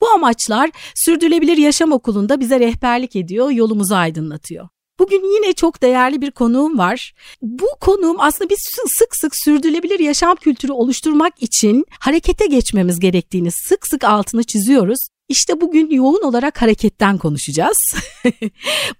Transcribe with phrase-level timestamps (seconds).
[0.00, 4.68] Bu amaçlar Sürdürülebilir Yaşam Okulu'nda bize rehberlik ediyor, yolumuzu aydınlatıyor.
[5.00, 7.12] Bugün yine çok değerli bir konuğum var.
[7.42, 13.88] Bu konuğum aslında biz sık sık sürdürülebilir yaşam kültürü oluşturmak için harekete geçmemiz gerektiğini sık
[13.88, 15.08] sık altını çiziyoruz.
[15.28, 17.76] İşte bugün yoğun olarak hareketten konuşacağız.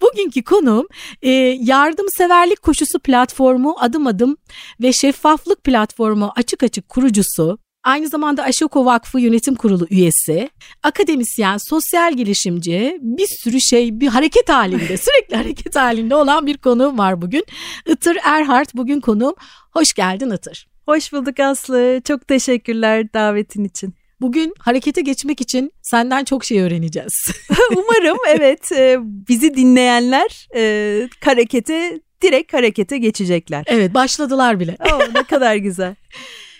[0.03, 0.87] Bugünkü konuğum
[1.23, 1.31] e,
[1.61, 4.37] yardımseverlik koşusu platformu adım adım
[4.81, 10.51] ve şeffaflık platformu açık açık kurucusu, Aynı zamanda Aşoko Vakfı Yönetim Kurulu üyesi,
[10.83, 16.99] akademisyen, sosyal girişimci, bir sürü şey bir hareket halinde, sürekli hareket halinde olan bir konuğum
[16.99, 17.45] var bugün.
[17.87, 19.35] Itır Erhard bugün konuğum.
[19.73, 20.69] Hoş geldin Itır.
[20.87, 22.01] Hoş bulduk Aslı.
[22.05, 23.95] Çok teşekkürler davetin için.
[24.21, 27.31] Bugün harekete geçmek için senden çok şey öğreneceğiz.
[27.71, 33.65] Umarım evet e, bizi dinleyenler e, harekete direkt harekete geçecekler.
[33.67, 34.77] Evet başladılar bile.
[34.93, 35.95] Oh, ne kadar güzel.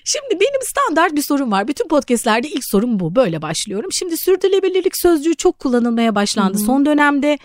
[0.05, 1.69] Şimdi benim standart bir sorum var.
[1.69, 3.15] Bütün podcastlerde ilk sorum bu.
[3.15, 3.93] Böyle başlıyorum.
[3.93, 6.59] Şimdi sürdürülebilirlik sözcüğü çok kullanılmaya başlandı.
[6.59, 6.67] Hı-hı.
[6.67, 7.39] Son dönemde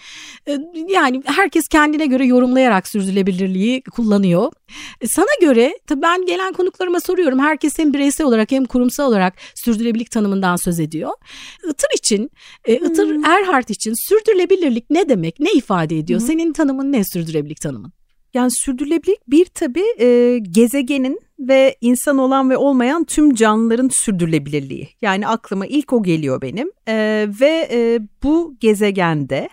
[0.47, 4.51] e, yani herkes kendine göre yorumlayarak sürdürülebilirliği kullanıyor.
[5.01, 7.39] E, sana göre tabii ben gelen konuklarıma soruyorum.
[7.39, 11.11] Herkes hem bireysel olarak hem kurumsal olarak sürdürülebilirlik tanımından söz ediyor.
[11.69, 12.31] Itır için,
[12.65, 13.23] e, Itır.
[13.25, 15.39] Erhard için sürdürülebilirlik ne demek?
[15.39, 16.19] Ne ifade ediyor?
[16.19, 16.27] Hmm.
[16.27, 17.93] Senin tanımın ne sürdürülebilirlik tanımın?
[18.35, 24.89] Yani sürdürülebilirlik bir tabii e, gezegenin ve insan olan ve olmayan tüm canlıların sürdürülebilirliği.
[25.01, 29.49] Yani aklıma ilk o geliyor benim e, ve e, bu gezegende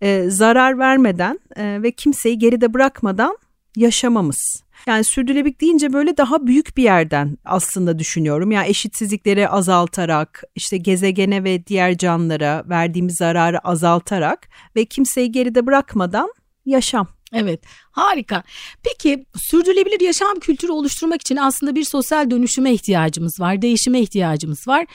[0.00, 3.38] e, zarar vermeden e, ve kimseyi geride bırakmadan
[3.76, 4.62] yaşamamız.
[4.86, 8.50] Yani sürdürülebilirlik deyince böyle daha büyük bir yerden aslında düşünüyorum.
[8.50, 16.32] Yani eşitsizlikleri azaltarak, işte gezegene ve diğer canlılara verdiğimiz zararı azaltarak ve kimseyi geride bırakmadan
[16.64, 17.15] yaşam.
[17.32, 17.60] Evet
[17.90, 18.42] harika.
[18.82, 24.86] Peki sürdürülebilir yaşam kültürü oluşturmak için aslında bir sosyal dönüşüme ihtiyacımız var, değişime ihtiyacımız var.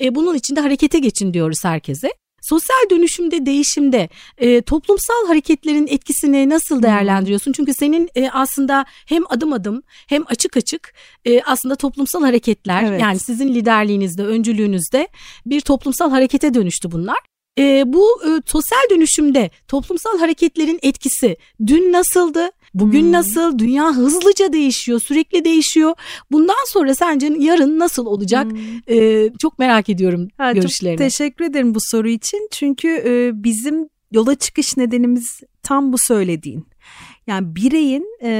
[0.00, 2.08] E, bunun için de harekete geçin diyoruz herkese.
[2.42, 4.08] Sosyal dönüşümde, değişimde
[4.38, 7.52] e, toplumsal hareketlerin etkisini nasıl değerlendiriyorsun?
[7.52, 13.00] Çünkü senin e, aslında hem adım adım hem açık açık e, aslında toplumsal hareketler evet.
[13.00, 15.08] yani sizin liderliğinizde, öncülüğünüzde
[15.46, 17.18] bir toplumsal harekete dönüştü bunlar.
[17.58, 21.36] E, bu e, sosyal dönüşümde toplumsal hareketlerin etkisi
[21.66, 22.50] dün nasıldı?
[22.74, 23.12] Bugün hmm.
[23.12, 23.58] nasıl?
[23.58, 25.94] Dünya hızlıca değişiyor, sürekli değişiyor.
[26.32, 28.52] Bundan sonra sence yarın nasıl olacak?
[28.52, 28.96] Hmm.
[28.96, 30.98] Ee, çok merak ediyorum ha, görüşlerini.
[30.98, 32.48] Çok teşekkür ederim bu soru için.
[32.52, 36.66] Çünkü e, bizim yola çıkış nedenimiz tam bu söylediğin.
[37.26, 38.30] Yani bireyin e,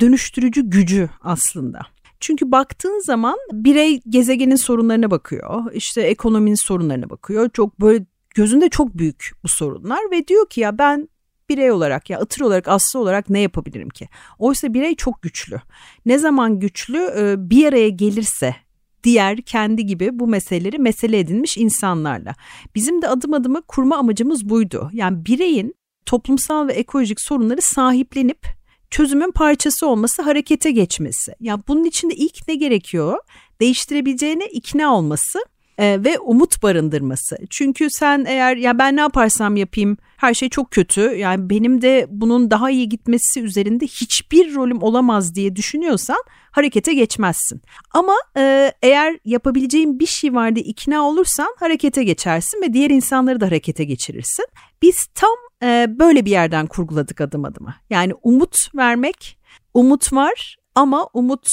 [0.00, 1.80] dönüştürücü gücü aslında.
[2.20, 5.72] Çünkü baktığın zaman birey gezegenin sorunlarına bakıyor.
[5.72, 7.50] işte ekonominin sorunlarına bakıyor.
[7.52, 8.04] Çok böyle
[8.38, 11.08] gözünde çok büyük bu sorunlar ve diyor ki ya ben
[11.48, 14.08] birey olarak ya ıtır olarak aslı olarak ne yapabilirim ki?
[14.38, 15.60] Oysa birey çok güçlü.
[16.06, 18.56] Ne zaman güçlü e, bir araya gelirse
[19.04, 22.34] diğer kendi gibi bu meseleleri mesele edinmiş insanlarla.
[22.74, 24.90] Bizim de adım adımı kurma amacımız buydu.
[24.92, 25.74] Yani bireyin
[26.06, 28.46] toplumsal ve ekolojik sorunları sahiplenip
[28.90, 31.30] çözümün parçası olması, harekete geçmesi.
[31.30, 33.18] Ya yani bunun için de ilk ne gerekiyor?
[33.60, 35.38] Değiştirebileceğine ikna olması
[35.78, 37.36] e, ve umut barındırması.
[37.50, 42.06] Çünkü sen eğer ya ben ne yaparsam yapayım her şey çok kötü yani benim de
[42.10, 46.18] bunun daha iyi gitmesi üzerinde hiçbir rolüm olamaz diye düşünüyorsan
[46.50, 47.62] harekete geçmezsin.
[47.90, 53.40] Ama e, eğer yapabileceğin bir şey var diye ikna olursan harekete geçersin ve diğer insanları
[53.40, 54.46] da harekete geçirirsin.
[54.82, 57.74] Biz tam e, böyle bir yerden kurguladık adım adıma.
[57.90, 59.38] Yani umut vermek,
[59.74, 61.48] umut var ama umut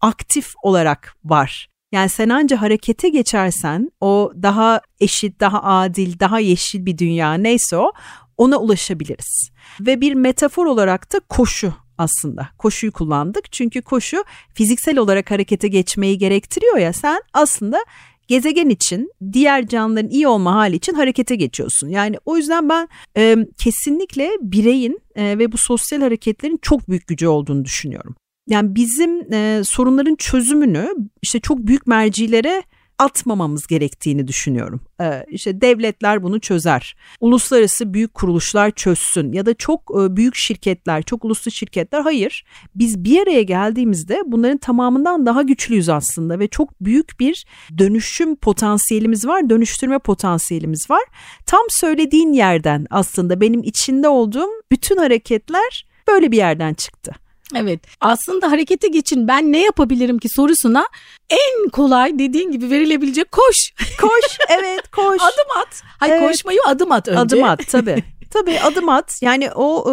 [0.00, 1.69] aktif olarak var.
[1.92, 7.76] Yani sen anca harekete geçersen o daha eşit, daha adil, daha yeşil bir dünya neyse
[7.76, 7.92] o
[8.36, 9.50] ona ulaşabiliriz.
[9.80, 12.48] Ve bir metafor olarak da koşu aslında.
[12.58, 17.84] Koşuyu kullandık çünkü koşu fiziksel olarak harekete geçmeyi gerektiriyor ya sen aslında
[18.28, 21.88] gezegen için diğer canlıların iyi olma hali için harekete geçiyorsun.
[21.88, 27.26] Yani o yüzden ben e, kesinlikle bireyin e, ve bu sosyal hareketlerin çok büyük gücü
[27.26, 28.14] olduğunu düşünüyorum.
[28.50, 30.88] Yani bizim e, sorunların çözümünü
[31.22, 32.62] işte çok büyük mercilere
[33.00, 34.80] atmamamız gerektiğini düşünüyorum.
[35.00, 36.96] Ee, işte devletler bunu çözer.
[37.20, 42.44] Uluslararası büyük kuruluşlar çözsün ya da çok e, büyük şirketler, çok uluslu şirketler hayır.
[42.74, 47.46] Biz bir araya geldiğimizde bunların tamamından daha güçlüyüz aslında ve çok büyük bir
[47.78, 51.02] dönüşüm potansiyelimiz var, dönüştürme potansiyelimiz var.
[51.46, 57.12] Tam söylediğin yerden aslında benim içinde olduğum bütün hareketler böyle bir yerden çıktı.
[57.54, 60.86] Evet aslında harekete geçin ben ne yapabilirim ki sorusuna
[61.30, 63.56] en kolay dediğin gibi verilebilecek koş.
[64.00, 65.22] Koş evet koş.
[65.22, 65.82] adım at.
[65.98, 66.28] Hayır evet.
[66.28, 67.20] koşmayı adım at önce.
[67.20, 68.04] Adım at tabii.
[68.30, 69.86] tabii adım at yani o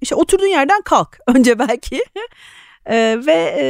[0.00, 2.04] işte oturduğun yerden kalk önce belki.
[2.86, 3.66] Ee, ve e,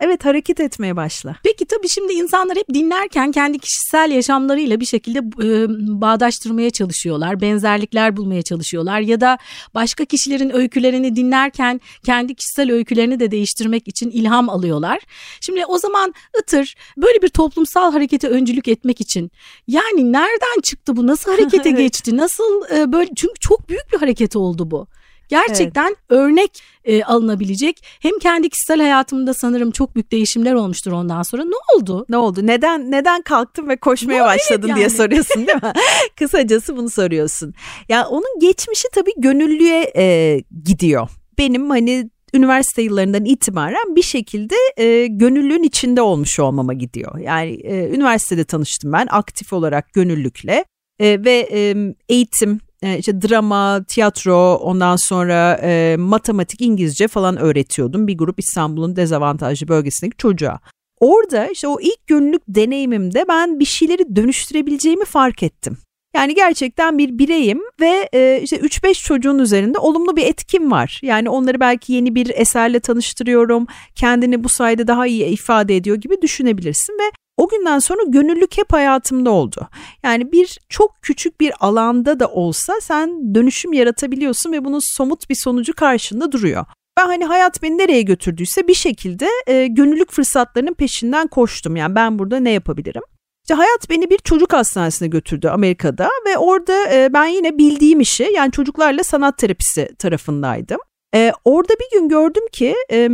[0.00, 1.36] Evet hareket etmeye başla.
[1.42, 5.68] Peki tabii şimdi insanlar hep dinlerken kendi kişisel yaşamlarıyla bir şekilde e,
[6.00, 7.40] bağdaştırmaya çalışıyorlar.
[7.40, 9.38] Benzerlikler bulmaya çalışıyorlar ya da
[9.74, 15.00] başka kişilerin öykülerini dinlerken kendi kişisel öykülerini de değiştirmek için ilham alıyorlar.
[15.40, 19.30] Şimdi o zaman Itır böyle bir toplumsal harekete öncülük etmek için
[19.68, 21.06] yani nereden çıktı bu?
[21.06, 21.78] Nasıl harekete evet.
[21.78, 22.16] geçti?
[22.16, 24.86] Nasıl e, böyle çünkü çok büyük bir hareket oldu bu.
[25.28, 25.98] Gerçekten evet.
[26.08, 27.84] örnek e, alınabilecek.
[28.00, 31.44] Hem kendi kişisel hayatımda sanırım çok büyük değişimler olmuştur ondan sonra.
[31.44, 32.06] Ne oldu?
[32.08, 32.46] Ne oldu?
[32.46, 34.78] Neden neden kalktın ve koşmaya Bu başladın yani.
[34.78, 35.72] diye soruyorsun değil mi?
[36.18, 37.54] Kısacası bunu soruyorsun.
[37.88, 41.08] Ya onun geçmişi tabii gönüllüye e, gidiyor.
[41.38, 47.18] Benim hani üniversite yıllarından itibaren bir şekilde e, gönüllülüğün içinde olmuş olmama gidiyor.
[47.18, 50.64] Yani e, üniversitede tanıştım ben aktif olarak gönüllülükle
[50.98, 51.74] e, ve e,
[52.08, 58.96] eğitim e, işte drama, tiyatro, ondan sonra e, matematik, İngilizce falan öğretiyordum bir grup İstanbul'un
[58.96, 60.60] dezavantajlı bölgesindeki çocuğa.
[61.00, 65.78] Orada işte o ilk günlük deneyimimde ben bir şeyleri dönüştürebileceğimi fark ettim.
[66.16, 71.00] Yani gerçekten bir bireyim ve e, işte 3-5 çocuğun üzerinde olumlu bir etkim var.
[71.02, 76.22] Yani onları belki yeni bir eserle tanıştırıyorum, kendini bu sayede daha iyi ifade ediyor gibi
[76.22, 79.68] düşünebilirsin ve o günden sonra gönüllülük hep hayatımda oldu.
[80.02, 85.34] Yani bir çok küçük bir alanda da olsa sen dönüşüm yaratabiliyorsun ve bunun somut bir
[85.34, 86.64] sonucu karşında duruyor.
[86.98, 91.76] Ben hani hayat beni nereye götürdüyse bir şekilde e, gönüllülük fırsatlarının peşinden koştum.
[91.76, 93.02] Yani ben burada ne yapabilirim?
[93.44, 98.30] İşte hayat beni bir çocuk hastanesine götürdü Amerika'da ve orada e, ben yine bildiğim işi
[98.34, 100.78] yani çocuklarla sanat terapisi tarafındaydım.
[101.14, 103.08] E, orada bir gün gördüm ki e,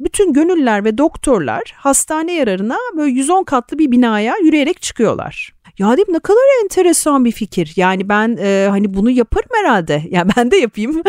[0.00, 5.54] bütün gönüller ve doktorlar hastane yararına böyle 110 katlı bir binaya yürüyerek çıkıyorlar.
[5.78, 7.72] Ya dedim ne kadar enteresan bir fikir.
[7.76, 10.02] Yani ben e, hani bunu yaparım herhalde.
[10.10, 11.02] Yani ben de yapayım.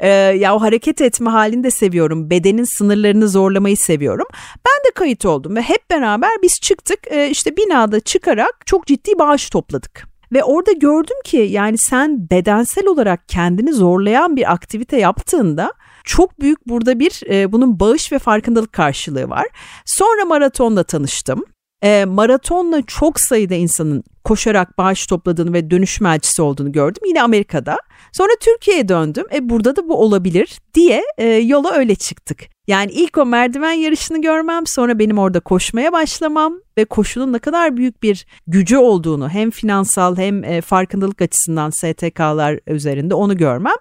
[0.00, 2.30] e, ya o hareket etme halini de seviyorum.
[2.30, 4.26] Bedenin sınırlarını zorlamayı seviyorum.
[4.56, 6.98] Ben de kayıt oldum ve hep beraber biz çıktık.
[7.10, 10.08] E, işte binada çıkarak çok ciddi bağış topladık.
[10.32, 15.72] Ve orada gördüm ki yani sen bedensel olarak kendini zorlayan bir aktivite yaptığında
[16.08, 19.46] çok büyük burada bir e, bunun bağış ve farkındalık karşılığı var.
[19.86, 21.44] Sonra maratonla tanıştım.
[21.82, 27.02] E, maratonla çok sayıda insanın koşarak bağış topladığını ve dönüşüm elçisi olduğunu gördüm.
[27.06, 27.78] Yine Amerika'da.
[28.12, 29.24] Sonra Türkiye'ye döndüm.
[29.34, 32.38] E burada da bu olabilir diye e, yola öyle çıktık.
[32.66, 37.76] Yani ilk o merdiven yarışını görmem sonra benim orada koşmaya başlamam ve koşunun ne kadar
[37.76, 43.76] büyük bir gücü olduğunu hem finansal hem e, farkındalık açısından STK'lar üzerinde onu görmem.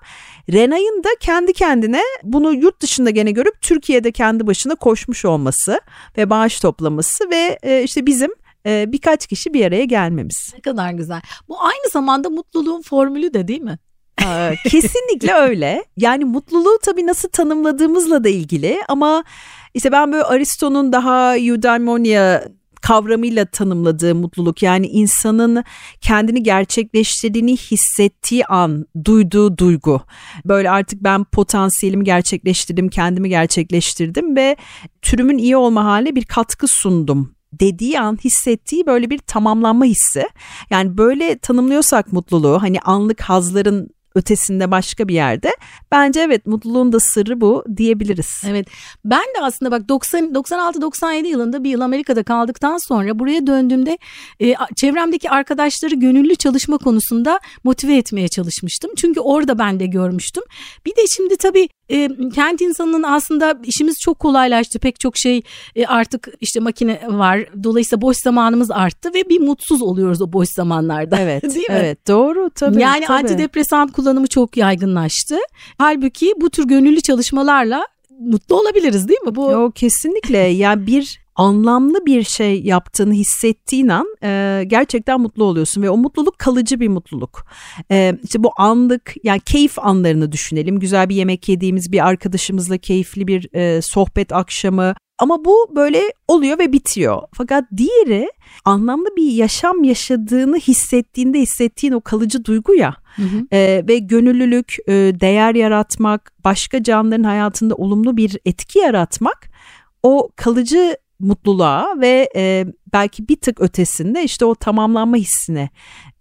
[0.53, 5.81] Renay'ın da kendi kendine bunu yurt dışında gene görüp Türkiye'de kendi başına koşmuş olması
[6.17, 8.31] ve bağış toplaması ve e, işte bizim
[8.65, 10.51] e, birkaç kişi bir araya gelmemiz.
[10.53, 11.21] Ne kadar güzel.
[11.49, 13.77] Bu aynı zamanda mutluluğun formülü de değil mi?
[14.63, 15.85] kesinlikle öyle.
[15.97, 19.23] Yani mutluluğu tabii nasıl tanımladığımızla da ilgili ama
[19.73, 22.41] işte ben böyle Aristo'nun daha eudaimonia
[22.81, 25.63] kavramıyla tanımladığı mutluluk yani insanın
[26.01, 30.01] kendini gerçekleştirdiğini hissettiği an duyduğu duygu.
[30.45, 34.55] Böyle artık ben potansiyelimi gerçekleştirdim, kendimi gerçekleştirdim ve
[35.01, 40.29] türümün iyi olma haline bir katkı sundum dediği an hissettiği böyle bir tamamlanma hissi.
[40.69, 45.51] Yani böyle tanımlıyorsak mutluluğu hani anlık hazların ötesinde başka bir yerde.
[45.91, 48.29] Bence evet mutluluğun da sırrı bu diyebiliriz.
[48.47, 48.67] Evet
[49.05, 53.97] ben de aslında bak 90 96-97 yılında bir yıl Amerika'da kaldıktan sonra buraya döndüğümde
[54.41, 58.91] e, çevremdeki arkadaşları gönüllü çalışma konusunda motive etmeye çalışmıştım.
[58.97, 60.43] Çünkü orada ben de görmüştüm.
[60.85, 64.79] Bir de şimdi tabii e, kent insanının aslında işimiz çok kolaylaştı.
[64.79, 65.41] Pek çok şey
[65.75, 67.39] e, artık işte makine var.
[67.63, 71.17] Dolayısıyla boş zamanımız arttı ve bir mutsuz oluyoruz o boş zamanlarda.
[71.19, 71.43] Evet.
[71.55, 71.65] Değil mi?
[71.69, 72.81] Evet doğru tabii.
[72.81, 73.17] Yani tabii.
[73.17, 75.35] antidepresan kullanımı çok yaygınlaştı.
[75.77, 77.87] Halbuki bu tür gönüllü çalışmalarla
[78.19, 79.35] mutlu olabiliriz değil mi?
[79.35, 80.37] Bu Yo kesinlikle.
[80.37, 86.39] ya bir anlamlı bir şey yaptığını hissettiğin an e, gerçekten mutlu oluyorsun ve o mutluluk
[86.39, 87.45] kalıcı bir mutluluk.
[87.91, 90.79] E, işte bu anlık yani keyif anlarını düşünelim.
[90.79, 96.59] Güzel bir yemek yediğimiz bir arkadaşımızla keyifli bir e, sohbet akşamı Ama bu böyle oluyor
[96.59, 97.21] ve bitiyor.
[97.33, 98.31] Fakat diğeri
[98.65, 102.95] anlamlı bir yaşam yaşadığını hissettiğinde hissettiğin o kalıcı duygu ya.
[103.15, 103.47] Hı hı.
[103.51, 109.49] E, ve gönüllülük, e, değer yaratmak, başka canlıların hayatında olumlu bir etki yaratmak
[110.03, 115.69] o kalıcı mutluluğa ve e, belki bir tık ötesinde işte o tamamlanma hissine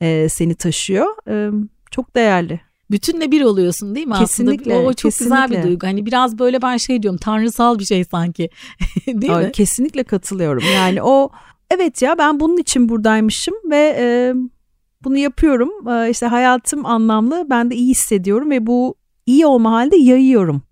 [0.01, 1.07] e, seni taşıyor.
[1.29, 1.51] E,
[1.91, 4.87] çok değerli bütünle bir oluyorsun değil mi kesinlikle, aslında?
[4.87, 5.47] O, o çok kesinlikle.
[5.47, 5.87] güzel bir duygu.
[5.87, 8.51] Hani biraz böyle ben şey diyorum tanrısal bir şey sanki.
[9.07, 9.53] değil Aa, mi?
[9.53, 10.65] Kesinlikle katılıyorum.
[10.75, 11.31] Yani o
[11.71, 14.35] evet ya ben bunun için buradaymışım ve e,
[15.05, 15.89] bunu yapıyorum.
[15.89, 17.47] E, işte hayatım anlamlı.
[17.51, 18.95] Ben de iyi hissediyorum ve bu
[19.27, 20.63] iyi olma halde yayıyorum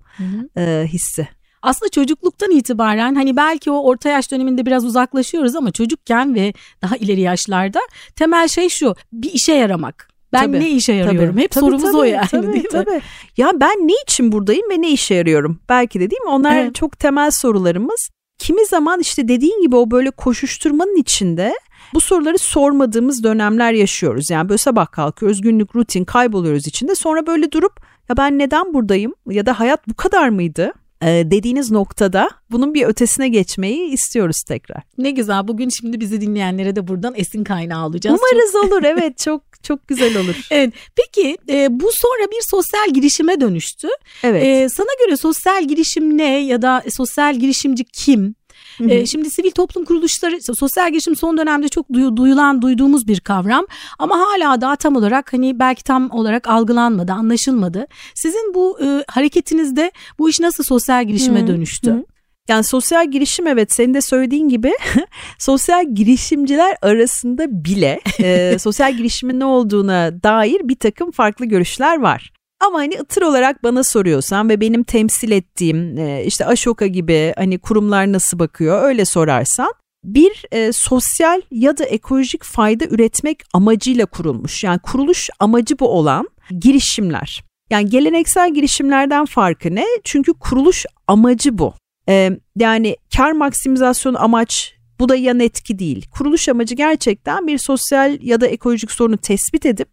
[0.56, 1.28] E, hissi
[1.64, 6.52] aslında çocukluktan itibaren hani belki o orta yaş döneminde biraz uzaklaşıyoruz ama çocukken ve
[6.82, 7.80] daha ileri yaşlarda
[8.16, 10.13] temel şey şu bir işe yaramak.
[10.34, 11.30] Ben tabii, ne işe yarıyorum?
[11.30, 12.70] Tabii, Hep tabii, sorumuz tabii, o yani tabii, değil mi?
[12.70, 13.00] Tabii.
[13.36, 15.60] Ya ben ne için buradayım ve ne işe yarıyorum?
[15.68, 16.30] Belki de değil mi?
[16.30, 16.74] Onlar evet.
[16.74, 18.10] çok temel sorularımız.
[18.38, 21.54] Kimi zaman işte dediğin gibi o böyle koşuşturmanın içinde
[21.94, 24.30] bu soruları sormadığımız dönemler yaşıyoruz.
[24.30, 29.14] Yani böyle sabah kalkıyoruz günlük rutin kayboluyoruz içinde sonra böyle durup ya ben neden buradayım
[29.30, 30.72] ya da hayat bu kadar mıydı?
[31.02, 34.82] Ee, dediğiniz noktada bunun bir ötesine geçmeyi istiyoruz tekrar.
[34.98, 38.20] Ne güzel bugün şimdi bizi dinleyenlere de buradan esin kaynağı alacağız.
[38.20, 38.64] Umarız çok...
[38.64, 40.34] olur evet çok çok güzel olur.
[40.50, 43.88] evet peki e, bu sonra bir sosyal girişime dönüştü.
[44.22, 44.44] Evet.
[44.44, 48.34] E, sana göre sosyal girişim ne ya da sosyal girişimci kim?
[48.78, 49.06] Hı.
[49.06, 53.66] şimdi sivil toplum kuruluşları sosyal girişim son dönemde çok duyu, duyulan duyduğumuz bir kavram
[53.98, 57.86] ama hala daha tam olarak hani belki tam olarak algılanmadı anlaşılmadı.
[58.14, 61.90] Sizin bu e, hareketinizde bu iş nasıl sosyal girişime hı dönüştü?
[61.90, 62.04] Hı.
[62.48, 64.72] Yani sosyal girişim evet senin de söylediğin gibi
[65.38, 72.33] sosyal girişimciler arasında bile e, sosyal girişimin ne olduğuna dair bir takım farklı görüşler var.
[72.60, 77.58] Ama hani ıtır olarak bana soruyorsan ve benim temsil ettiğim e, işte Ashoka gibi hani
[77.58, 79.72] kurumlar nasıl bakıyor öyle sorarsan
[80.04, 84.64] bir e, sosyal ya da ekolojik fayda üretmek amacıyla kurulmuş.
[84.64, 86.28] Yani kuruluş amacı bu olan
[86.60, 87.44] girişimler.
[87.70, 89.84] Yani geleneksel girişimlerden farkı ne?
[90.04, 91.74] Çünkü kuruluş amacı bu.
[92.08, 96.06] E, yani kar maksimizasyonu amaç bu da yan etki değil.
[96.10, 99.88] Kuruluş amacı gerçekten bir sosyal ya da ekolojik sorunu tespit edip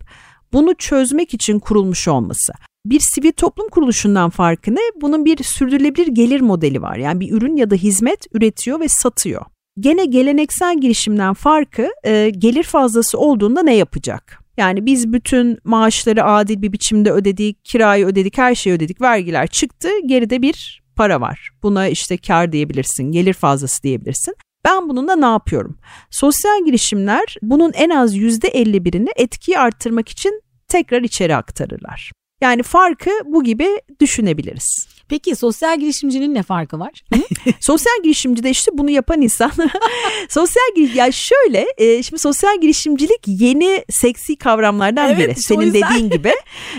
[0.53, 2.53] bunu çözmek için kurulmuş olması.
[2.86, 4.81] Bir sivil toplum kuruluşundan farkı ne?
[5.01, 6.96] Bunun bir sürdürülebilir gelir modeli var.
[6.96, 9.46] Yani bir ürün ya da hizmet üretiyor ve satıyor.
[9.79, 14.41] Gene geleneksel girişimden farkı e, gelir fazlası olduğunda ne yapacak?
[14.58, 19.89] Yani biz bütün maaşları adil bir biçimde ödedik, kirayı ödedik, her şeyi ödedik, vergiler çıktı,
[20.05, 21.50] geride bir para var.
[21.63, 24.36] Buna işte kar diyebilirsin, gelir fazlası diyebilirsin.
[24.65, 25.77] Ben bununla ne yapıyorum?
[26.09, 32.11] Sosyal girişimler bunun en az %51'ini etkiyi arttırmak için tekrar içeri aktarırlar.
[32.41, 33.67] Yani farkı bu gibi
[34.00, 34.88] düşünebiliriz.
[35.12, 37.03] Peki sosyal girişimcinin ne farkı var?
[37.60, 39.51] sosyal girişimci de işte bunu yapan insan.
[40.29, 45.41] sosyal giriş ya şöyle e, şimdi sosyal girişimcilik yeni seksi kavramlardan evet, biri.
[45.41, 45.81] Senin yüzden...
[45.81, 46.33] dediğin gibi.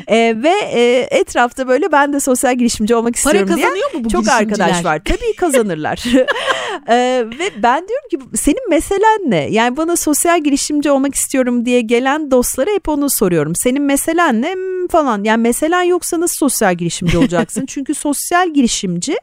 [0.07, 4.04] E, ve e, etrafta böyle ben de sosyal girişimci olmak istiyorum Para kazanıyor diye mu
[4.04, 5.02] bu çok arkadaş var.
[5.04, 6.04] Tabii kazanırlar.
[6.88, 9.49] e, ve ben diyorum ki senin meselen ne?
[9.50, 13.52] Yani bana sosyal girişimci olmak istiyorum diye gelen dostlara hep onu soruyorum.
[13.57, 14.54] Senin meselen ne
[14.88, 15.24] falan.
[15.24, 17.64] Yani meselen yoksa nasıl sosyal girişimci olacaksın?
[17.68, 19.16] Çünkü sosyal girişimci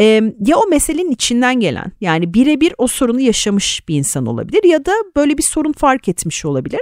[0.00, 0.04] e,
[0.46, 4.92] ya o meselenin içinden gelen yani birebir o sorunu yaşamış bir insan olabilir ya da
[5.16, 6.80] böyle bir sorun fark etmiş olabilir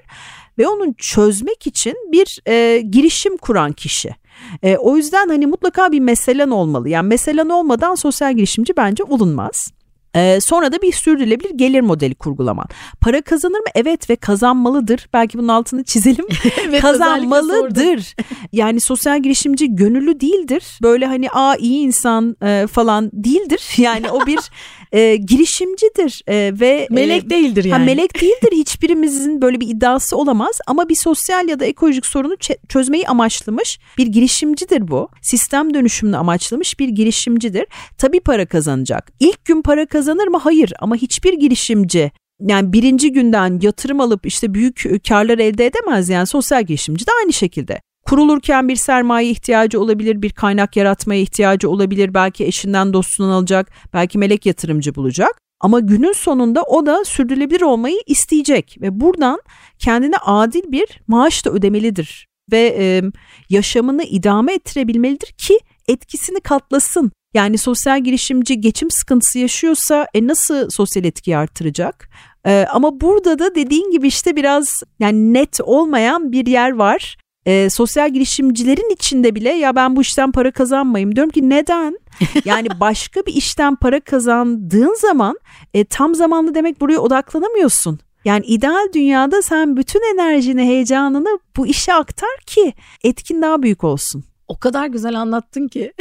[0.58, 4.14] ve onun çözmek için bir e, girişim kuran kişi.
[4.62, 6.88] E, o yüzden hani mutlaka bir meselen olmalı.
[6.88, 9.70] Yani meselen olmadan sosyal girişimci bence olunmaz.
[10.16, 12.66] Ee, sonra da bir sürdürülebilir gelir modeli kurgulaman.
[13.00, 13.66] Para kazanır mı?
[13.74, 15.08] Evet ve kazanmalıdır.
[15.12, 16.26] Belki bunun altını çizelim.
[16.68, 18.16] evet, kazanmalıdır.
[18.52, 20.78] yani sosyal girişimci gönüllü değildir.
[20.82, 23.74] Böyle hani a iyi insan e, falan değildir.
[23.76, 24.38] Yani o bir
[24.94, 27.78] e, girişimcidir e, ve melek e, değildir yani.
[27.78, 28.52] Ha, melek değildir.
[28.52, 32.36] Hiçbirimizin böyle bir iddiası olamaz ama bir sosyal ya da ekolojik sorunu
[32.68, 35.08] çözmeyi amaçlamış bir girişimcidir bu.
[35.22, 37.66] Sistem dönüşümünü amaçlamış bir girişimcidir.
[37.98, 39.12] Tabii para kazanacak.
[39.20, 40.38] İlk gün para kazanır mı?
[40.38, 46.26] Hayır ama hiçbir girişimci yani birinci günden yatırım alıp işte büyük karlar elde edemez yani
[46.26, 47.80] sosyal girişimci de aynı şekilde.
[48.08, 52.14] Kurulurken bir sermaye ihtiyacı olabilir, bir kaynak yaratmaya ihtiyacı olabilir.
[52.14, 55.38] Belki eşinden dostundan alacak, belki melek yatırımcı bulacak.
[55.60, 59.40] Ama günün sonunda o da sürdürülebilir olmayı isteyecek ve buradan
[59.78, 63.02] kendine adil bir maaş da ödemelidir ve e,
[63.50, 65.58] yaşamını idame ettirebilmelidir ki
[65.88, 67.12] etkisini katlasın.
[67.34, 72.08] Yani sosyal girişimci geçim sıkıntısı yaşıyorsa e nasıl sosyal etkiyi artıracak?
[72.46, 77.16] E, ama burada da dediğin gibi işte biraz yani net olmayan bir yer var.
[77.46, 81.98] E, sosyal girişimcilerin içinde bile ya ben bu işten para kazanmayayım diyorum ki neden?
[82.44, 85.38] Yani başka bir işten para kazandığın zaman
[85.74, 88.00] e, tam zamanlı demek buraya odaklanamıyorsun.
[88.24, 92.74] Yani ideal dünyada sen bütün enerjini, heyecanını bu işe aktar ki
[93.04, 94.24] etkin daha büyük olsun.
[94.48, 95.92] O kadar güzel anlattın ki.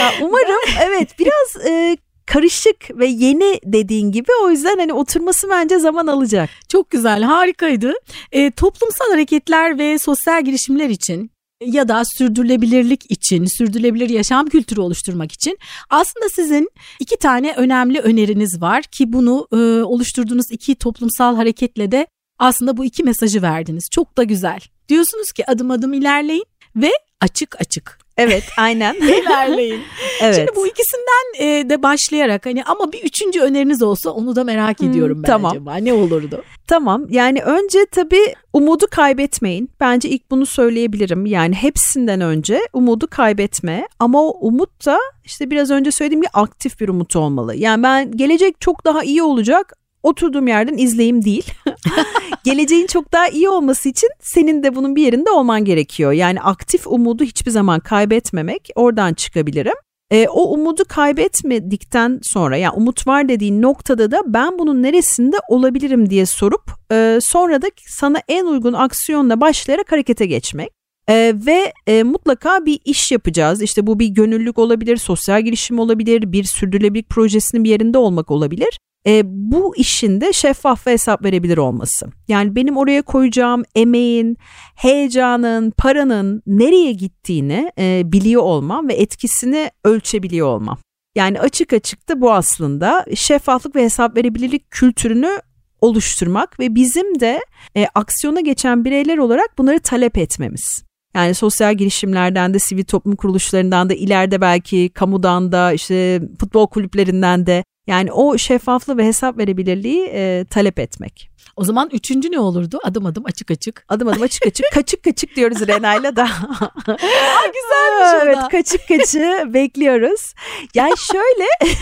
[0.00, 1.96] ya umarım evet biraz e,
[2.28, 6.50] karışık ve yeni dediğin gibi o yüzden hani oturması bence zaman alacak.
[6.68, 7.92] Çok güzel harikaydı.
[8.32, 11.30] E, toplumsal hareketler ve sosyal girişimler için
[11.64, 15.58] ya da sürdürülebilirlik için, sürdürülebilir yaşam kültürü oluşturmak için
[15.90, 16.70] aslında sizin
[17.00, 22.06] iki tane önemli öneriniz var ki bunu e, oluşturduğunuz iki toplumsal hareketle de
[22.38, 23.88] aslında bu iki mesajı verdiniz.
[23.92, 24.60] Çok da güzel.
[24.88, 26.44] Diyorsunuz ki adım adım ilerleyin
[26.76, 28.94] ve açık açık Evet aynen.
[29.00, 29.80] İlerleyin.
[30.20, 30.36] evet.
[30.36, 34.82] Şimdi bu ikisinden e, de başlayarak hani ama bir üçüncü öneriniz olsa onu da merak
[34.82, 35.52] ediyorum hmm, ben tamam.
[35.52, 36.44] acaba ne olurdu?
[36.66, 39.70] Tamam yani önce tabii umudu kaybetmeyin.
[39.80, 41.26] Bence ilk bunu söyleyebilirim.
[41.26, 46.80] Yani hepsinden önce umudu kaybetme ama o umut da işte biraz önce söylediğim gibi aktif
[46.80, 47.54] bir umut olmalı.
[47.54, 51.52] Yani ben gelecek çok daha iyi olacak oturduğum yerden izleyeyim değil.
[52.44, 56.12] Geleceğin çok daha iyi olması için senin de bunun bir yerinde olman gerekiyor.
[56.12, 59.74] Yani aktif umudu hiçbir zaman kaybetmemek oradan çıkabilirim.
[60.10, 66.10] E, o umudu kaybetmedikten sonra yani umut var dediğin noktada da ben bunun neresinde olabilirim
[66.10, 70.68] diye sorup e, sonra da sana en uygun aksiyonla başlayarak harekete geçmek.
[71.08, 73.62] Ee, ve e, mutlaka bir iş yapacağız.
[73.62, 78.78] İşte bu bir gönüllülük olabilir, sosyal girişim olabilir, bir sürdürülebilirlik projesinin bir yerinde olmak olabilir
[79.06, 82.06] e, bu işin de şeffaf ve hesap verebilir olması.
[82.28, 84.36] Yani benim oraya koyacağım emeğin,
[84.74, 90.78] heyecanın, paranın nereye gittiğini e, biliyor olmam ve etkisini ölçebiliyor olmam.
[91.14, 95.40] Yani açık açık da bu aslında şeffaflık ve hesap verebilirlik kültürünü
[95.80, 97.40] oluşturmak ve bizim de
[97.76, 100.82] e, aksiyona geçen bireyler olarak bunları talep etmemiz.
[101.14, 107.46] Yani sosyal girişimlerden de sivil toplum kuruluşlarından da ileride belki kamudan da işte futbol kulüplerinden
[107.46, 111.30] de yani o şeffaflığı ve hesap verebilirliği e, talep etmek.
[111.56, 112.80] O zaman üçüncü ne olurdu?
[112.84, 113.84] Adım adım açık açık.
[113.88, 114.66] Adım adım açık açık.
[114.74, 116.22] kaçık kaçık diyoruz Rena'yla da.
[116.88, 120.34] Aa, güzelmiş Evet kaçık kaçı bekliyoruz.
[120.74, 121.74] Yani şöyle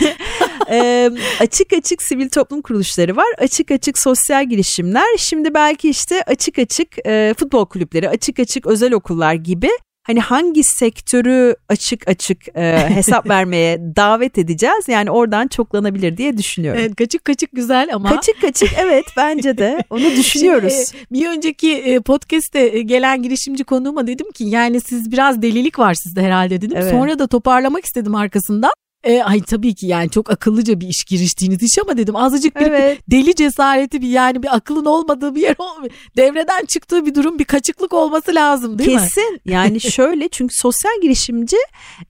[0.69, 1.09] e,
[1.39, 3.27] açık açık sivil toplum kuruluşları var.
[3.37, 5.17] Açık açık sosyal girişimler.
[5.17, 9.69] Şimdi belki işte açık açık e, futbol kulüpleri, açık açık özel okullar gibi
[10.07, 14.87] hani hangi sektörü açık açık e, hesap vermeye davet edeceğiz.
[14.87, 16.81] Yani oradan çoklanabilir diye düşünüyorum.
[16.81, 18.09] Evet kaçık kaçık güzel ama.
[18.09, 20.73] Kaçık kaçık evet bence de onu düşünüyoruz.
[20.91, 25.41] Şimdi, e, bir önceki e, podcast'te e, gelen girişimci konuğuma dedim ki yani siz biraz
[25.41, 26.77] delilik var sizde herhalde dedim.
[26.77, 26.91] Evet.
[26.91, 28.71] Sonra da toparlamak istedim arkasından.
[29.07, 32.65] E, ay tabii ki yani çok akıllıca bir iş giriştiğiniz iş ama dedim azıcık bir
[32.65, 32.99] evet.
[33.11, 35.91] deli cesareti bir yani bir akılın olmadığı bir yer olmuyor.
[36.17, 39.03] Devreden çıktığı bir durum bir kaçıklık olması lazım değil Kesin.
[39.03, 39.07] mi?
[39.07, 41.57] Kesin yani şöyle çünkü sosyal girişimci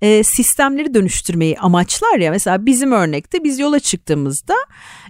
[0.02, 4.56] e, sistemleri dönüştürmeyi amaçlar ya mesela bizim örnekte biz yola çıktığımızda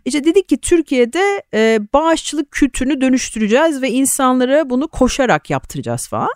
[0.06, 6.34] işte dedik ki Türkiye'de e, bağışçılık kültürünü dönüştüreceğiz ve insanlara bunu koşarak yaptıracağız falan.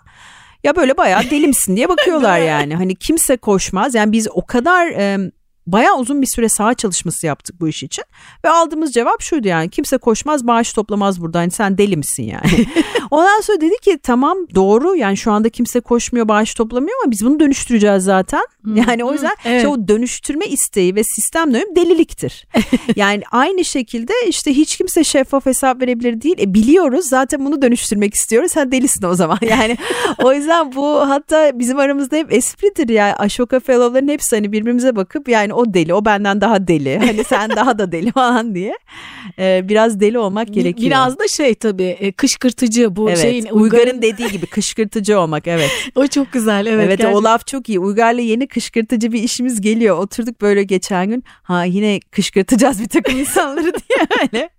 [0.64, 2.74] Ya böyle bayağı deli misin diye bakıyorlar yani.
[2.74, 3.94] Hani kimse koşmaz.
[3.94, 5.32] Yani biz o kadar e,
[5.66, 8.04] bayağı uzun bir süre saha çalışması yaptık bu iş için.
[8.44, 12.66] Ve aldığımız cevap şuydu yani kimse koşmaz bağış toplamaz burada hani sen deli misin yani.
[13.10, 17.24] Ondan sonra dedi ki tamam doğru yani şu anda kimse koşmuyor bağış toplamıyor ama biz
[17.24, 18.42] bunu dönüştüreceğiz zaten.
[18.74, 19.56] Yani o yüzden evet.
[19.56, 22.46] işte o dönüştürme isteği ve sistem dönüm deliliktir.
[22.96, 26.36] yani aynı şekilde işte hiç kimse şeffaf hesap verebilir değil.
[26.38, 28.52] E biliyoruz zaten bunu dönüştürmek istiyoruz.
[28.52, 29.38] Sen delisin o zaman.
[29.52, 29.78] Yani
[30.22, 35.28] o yüzden bu hatta bizim aramızda hep espridir yani Ashoka Fellow'ların hepsi hani birbirimize bakıp
[35.28, 36.98] yani o deli o benden daha deli.
[36.98, 38.78] Hani sen daha da deli falan diye.
[39.38, 40.90] Ee, biraz deli olmak gerekiyor.
[40.90, 43.44] Biraz da şey tabii e, kışkırtıcı bu evet, şeyin.
[43.44, 45.70] Uygar'ın, Uygar'ın dediği gibi kışkırtıcı olmak evet.
[45.94, 46.86] o çok güzel evet.
[46.86, 47.20] Evet gerçekten.
[47.20, 47.78] o laf çok iyi.
[47.78, 49.98] Uygar'la yeni kışkırtıcı bir işimiz geliyor.
[49.98, 51.24] Oturduk böyle geçen gün.
[51.42, 54.50] Ha yine kışkırtacağız bir takım insanları diye öyle.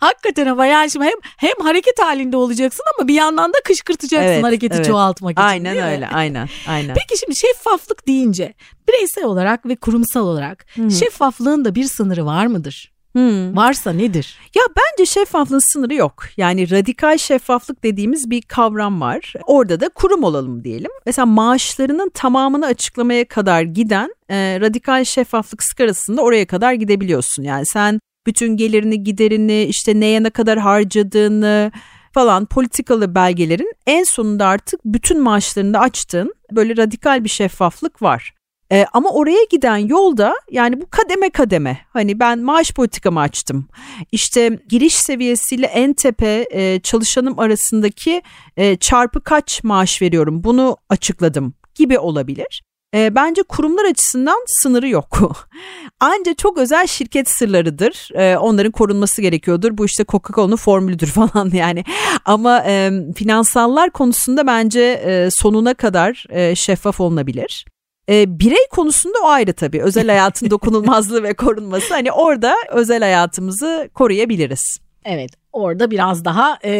[0.00, 4.44] Hakikaten ama yani şimdi hem, hem hareket halinde olacaksın ama bir yandan da kışkırtacaksın evet,
[4.44, 4.86] hareketi evet.
[4.86, 5.42] çoğaltmak için.
[5.42, 6.94] Aynen öyle aynen aynen.
[6.94, 8.54] Peki şimdi şeffaflık deyince
[8.88, 10.90] bireysel olarak ve kurumsal olarak hmm.
[10.90, 12.92] şeffaflığın da bir sınırı var mıdır?
[13.12, 13.56] Hmm.
[13.56, 14.38] Varsa nedir?
[14.54, 16.24] Ya bence şeffaflığın sınırı yok.
[16.36, 19.32] Yani radikal şeffaflık dediğimiz bir kavram var.
[19.46, 20.90] Orada da kurum olalım diyelim.
[21.06, 27.42] Mesela maaşlarının tamamını açıklamaya kadar giden e, radikal şeffaflık skarasında oraya kadar gidebiliyorsun.
[27.42, 31.72] Yani sen bütün gelirini giderini işte neye ne kadar harcadığını
[32.12, 38.34] falan politikalı belgelerin en sonunda artık bütün maaşlarını açtığın böyle radikal bir şeffaflık var.
[38.72, 43.68] E, ama oraya giden yolda yani bu kademe kademe hani ben maaş politikamı açtım.
[44.12, 48.22] İşte giriş seviyesiyle en tepe e, çalışanım arasındaki
[48.56, 52.62] e, çarpı kaç maaş veriyorum bunu açıkladım gibi olabilir.
[52.94, 55.18] E, bence kurumlar açısından sınırı yok.
[56.00, 58.10] Ancak çok özel şirket sırlarıdır.
[58.14, 59.78] E, onların korunması gerekiyordur.
[59.78, 61.84] Bu işte Coca-Cola'nın formülüdür falan yani.
[62.24, 67.66] Ama e, finansallar konusunda bence e, sonuna kadar e, şeffaf olunabilir.
[68.08, 69.82] E, birey konusunda o ayrı tabii.
[69.82, 71.94] Özel hayatın dokunulmazlığı ve korunması.
[71.94, 74.78] Hani orada özel hayatımızı koruyabiliriz.
[75.04, 76.70] Evet orada biraz daha e,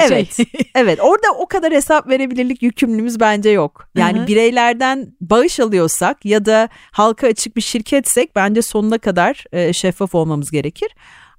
[0.00, 0.46] evet şey.
[0.74, 3.88] evet orada o kadar hesap verebilirlik yükümlülüğümüz bence yok.
[3.96, 4.26] Yani Hı-hı.
[4.26, 10.50] bireylerden bağış alıyorsak ya da halka açık bir şirketsek bence sonuna kadar e, şeffaf olmamız
[10.50, 10.88] gerekir.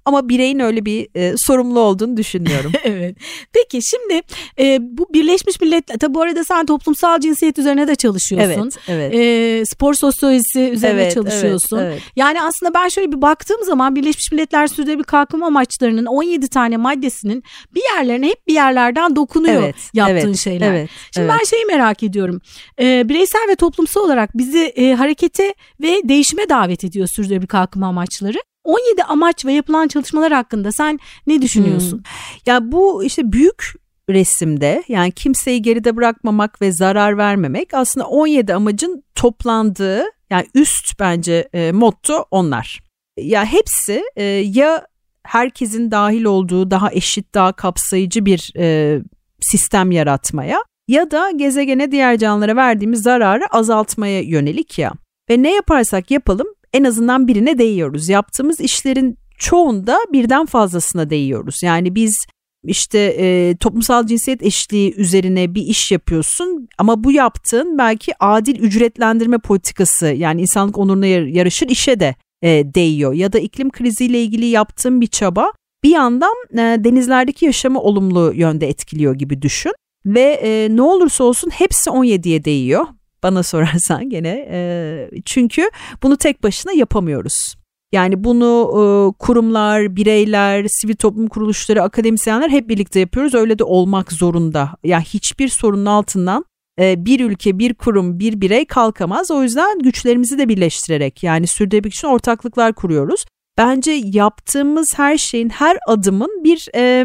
[0.04, 2.72] Ama bireyin öyle bir e, sorumlu olduğunu düşünmüyorum.
[2.84, 3.16] evet.
[3.52, 4.22] Peki şimdi
[4.58, 8.70] e, bu Birleşmiş Milletler tabi bu arada sen toplumsal cinsiyet üzerine de çalışıyorsun.
[8.88, 9.12] Evet.
[9.12, 9.14] evet.
[9.14, 11.78] E, spor sosyolojisi üzerine evet, çalışıyorsun.
[11.78, 12.02] Evet, evet.
[12.16, 17.44] Yani aslında ben şöyle bir baktığım zaman Birleşmiş Milletler Sürdürülebilir Kalkınma Amaçlarının 17 tane maddesinin
[17.74, 20.70] bir yerlerine hep bir yerlerden dokunuyor evet, yaptığın evet, şeyler.
[20.72, 21.40] Evet, Şimdi evet.
[21.40, 22.40] ben şeyi merak ediyorum.
[22.80, 28.38] E, bireysel ve toplumsal olarak bizi e, harekete ve değişime davet ediyor Sürdürülebilir Kalkınma Amaçları.
[28.64, 31.96] 17 amaç ve yapılan çalışmalar hakkında sen ne düşünüyorsun?
[31.96, 32.04] Hmm.
[32.46, 33.74] Ya bu işte büyük
[34.10, 41.48] resimde yani kimseyi geride bırakmamak ve zarar vermemek aslında 17 amacın toplandığı yani üst bence
[41.52, 42.82] e, motto onlar.
[43.18, 44.86] Ya hepsi e, ya
[45.26, 48.98] herkesin dahil olduğu daha eşit daha kapsayıcı bir e,
[49.40, 54.92] sistem yaratmaya ya da gezegene diğer canlılara verdiğimiz zararı azaltmaya yönelik ya.
[55.30, 58.08] Ve ne yaparsak yapalım en azından birine değiyoruz.
[58.08, 61.62] Yaptığımız işlerin çoğunda birden fazlasına değiyoruz.
[61.62, 62.26] Yani biz
[62.64, 69.38] işte e, toplumsal cinsiyet eşitliği üzerine bir iş yapıyorsun ama bu yaptığın belki adil ücretlendirme
[69.38, 75.00] politikası yani insanlık onuruna yarışır işe de e, değiyor ya da iklim kriziyle ilgili yaptığın
[75.00, 75.52] bir çaba
[75.84, 79.72] bir yandan e, denizlerdeki yaşamı olumlu yönde etkiliyor gibi düşün
[80.06, 82.86] ve e, ne olursa olsun hepsi 17'ye değiyor
[83.24, 85.70] bana sorarsan gene e, çünkü
[86.02, 87.54] bunu tek başına yapamıyoruz.
[87.92, 88.84] Yani bunu e,
[89.18, 93.34] kurumlar, bireyler, sivil toplum kuruluşları, akademisyenler hep birlikte yapıyoruz.
[93.34, 94.70] Öyle de olmak zorunda.
[94.84, 96.44] Yani hiçbir sorunun altından
[96.80, 99.30] e, bir ülke, bir kurum, bir birey kalkamaz.
[99.30, 103.24] O yüzden güçlerimizi de birleştirerek yani sürdürülebilirlik için ortaklıklar kuruyoruz.
[103.58, 107.04] Bence yaptığımız her şeyin, her adımın bir e,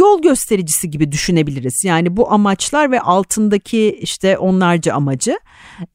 [0.00, 1.84] yol göstericisi gibi düşünebiliriz.
[1.84, 5.38] Yani bu amaçlar ve altındaki işte onlarca amacı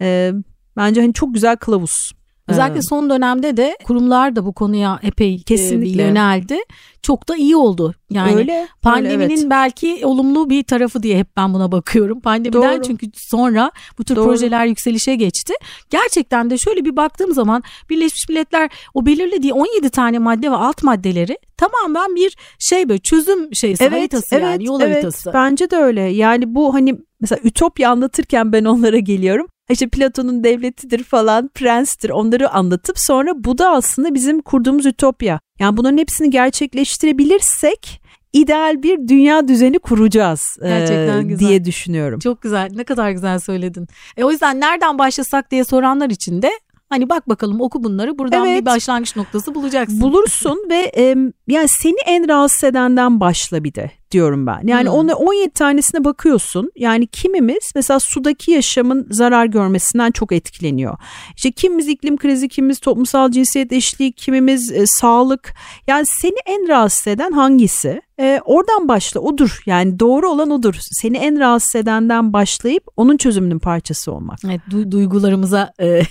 [0.02, 0.32] e,
[0.78, 2.12] bence hani çok güzel kılavuz.
[2.48, 6.04] Özellikle son dönemde de kurumlar da bu konuya epey Kesinlikle.
[6.04, 6.58] yöneldi.
[7.02, 7.94] Çok da iyi oldu.
[8.10, 9.50] Yani öyle, pandeminin öyle, evet.
[9.50, 12.20] belki olumlu bir tarafı diye hep ben buna bakıyorum.
[12.20, 12.84] Pandemiden Doğru.
[12.84, 14.26] çünkü sonra bu tür Doğru.
[14.26, 15.54] projeler yükselişe geçti.
[15.90, 20.84] Gerçekten de şöyle bir baktığım zaman Birleşmiş Milletler o belirlediği 17 tane madde ve alt
[20.84, 25.32] maddeleri tamamen bir şey böyle çözüm şeysi evet, haritası evet, yani yol evet, haritası.
[25.34, 26.02] Bence de öyle.
[26.02, 32.50] Yani bu hani mesela Ütopya anlatırken ben onlara geliyorum işte Platon'un devletidir falan, prenstir onları
[32.50, 35.40] anlatıp sonra bu da aslında bizim kurduğumuz ütopya.
[35.60, 38.02] Yani bunların hepsini gerçekleştirebilirsek
[38.34, 41.48] ideal bir dünya düzeni kuracağız Gerçekten e, güzel.
[41.48, 42.20] diye düşünüyorum.
[42.20, 42.72] Çok güzel.
[42.76, 43.88] Ne kadar güzel söyledin.
[44.18, 46.52] E, o yüzden nereden başlasak diye soranlar için de
[46.90, 48.62] Hani bak bakalım oku bunları buradan evet.
[48.62, 50.02] bir başlangıç noktası bulacaksın.
[50.02, 51.16] Bulursun ve e,
[51.48, 54.62] yani seni en rahatsız edenden başla bir de diyorum ben.
[54.68, 54.96] Yani hmm.
[54.96, 56.72] onu 17 tanesine bakıyorsun.
[56.76, 60.98] Yani kimimiz mesela sudaki yaşamın zarar görmesinden çok etkileniyor.
[61.36, 65.54] İşte kimimiz iklim krizi, kimimiz toplumsal cinsiyet eşitliği, kimimiz e, sağlık.
[65.88, 68.02] Yani seni en rahatsız eden hangisi?
[68.20, 70.76] E, oradan başla odur yani doğru olan odur.
[70.80, 74.40] Seni en rahatsız edenden başlayıp onun çözümünün parçası olmak.
[74.46, 75.86] Evet du- duygularımıza e,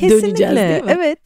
[0.00, 0.92] döneceğiz değil mi?
[0.98, 1.18] Evet.